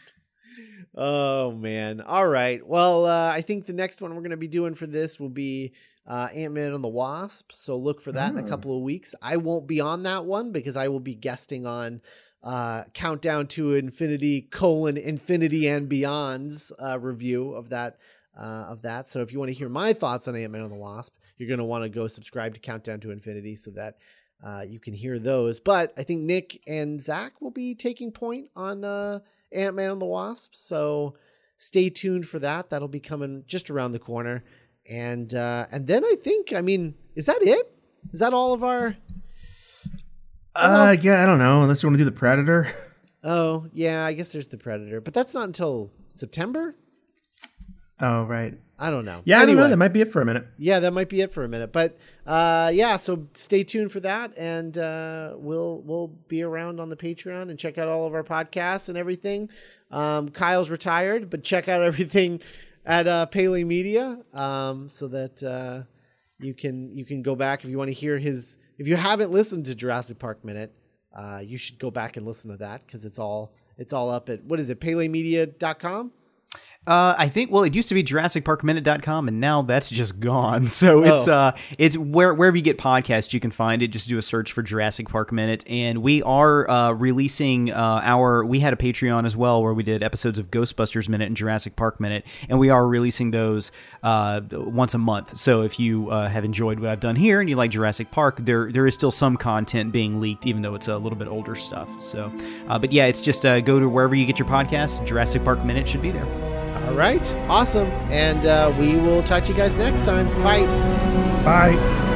[0.96, 2.02] Oh man.
[2.02, 2.66] All right.
[2.66, 5.30] Well, uh, I think the next one we're going to be doing for this will
[5.30, 5.74] be
[6.06, 7.52] uh, Ant Man and the Wasp.
[7.52, 8.48] So look for that in a Oh.
[8.48, 9.16] couple of weeks.
[9.22, 12.02] I won't be on that one because I will be guesting on
[12.44, 17.98] uh, Countdown to Infinity colon Infinity and Beyond's uh, review of that.
[18.36, 19.08] Uh, of that.
[19.08, 21.48] So if you want to hear my thoughts on Ant Man and the Wasp, you're
[21.48, 23.98] going to want to go subscribe to Countdown to Infinity so that
[24.44, 25.60] uh, you can hear those.
[25.60, 29.20] But I think Nick and Zach will be taking point on uh,
[29.54, 30.56] Ant Man and the Wasp.
[30.56, 31.16] So
[31.58, 32.70] stay tuned for that.
[32.70, 34.44] That'll be coming just around the corner.
[34.90, 37.72] And uh, and then I think, I mean, is that it?
[38.12, 38.98] Is that all of our?
[40.56, 41.62] uh, yeah, I don't know.
[41.62, 42.74] Unless you want to do the Predator.
[43.24, 46.76] Oh yeah, I guess there's the Predator, but that's not until September.
[48.00, 48.54] Oh, right.
[48.84, 49.22] I don't know.
[49.24, 49.70] Yeah, I don't know.
[49.70, 50.46] That might be it for a minute.
[50.58, 51.72] yeah, that might be it for a minute.
[51.72, 51.98] But
[52.28, 56.98] uh, yeah, so stay tuned for that, and uh, we'll we'll be around on the
[56.98, 59.50] Patreon and check out all of our podcasts and everything.
[59.90, 62.42] Um, Kyle's retired, but check out everything
[62.86, 65.84] at uh, Paley Media, um, so that uh,
[66.42, 68.58] you can you can go back if you want to hear his.
[68.78, 70.74] If you haven't listened to Jurassic Park Minute,
[71.16, 74.28] uh, you should go back and listen to that because it's all it's all up
[74.28, 76.12] at what is it PaleyMedia.com.
[76.86, 80.68] Uh, I think well, it used to be JurassicParkMinute.com, and now that's just gone.
[80.74, 81.34] So it's Oh.
[81.34, 83.88] uh, it's where wherever you get podcasts, you can find it.
[83.88, 88.44] Just do a search for Jurassic Park Minute, and we are uh, releasing uh, our.
[88.44, 91.78] We had a Patreon as well where we did episodes of Ghostbusters Minute and Jurassic
[91.78, 95.38] Park Minute, and we are releasing those uh, once a month.
[95.38, 98.38] So if you uh, have enjoyed what I've done here and you like Jurassic Park,
[98.40, 101.56] there there is still some content being leaked, even though it's a little bit older
[101.56, 102.02] stuff.
[102.02, 102.30] So,
[102.68, 105.06] uh, but yeah, it's just uh, go to wherever you get your podcasts.
[105.06, 106.26] Jurassic Park Minute should be there.
[106.86, 110.28] All right, awesome, and uh, we will talk to you guys next time.
[110.44, 110.66] Bye.
[111.44, 112.13] Bye.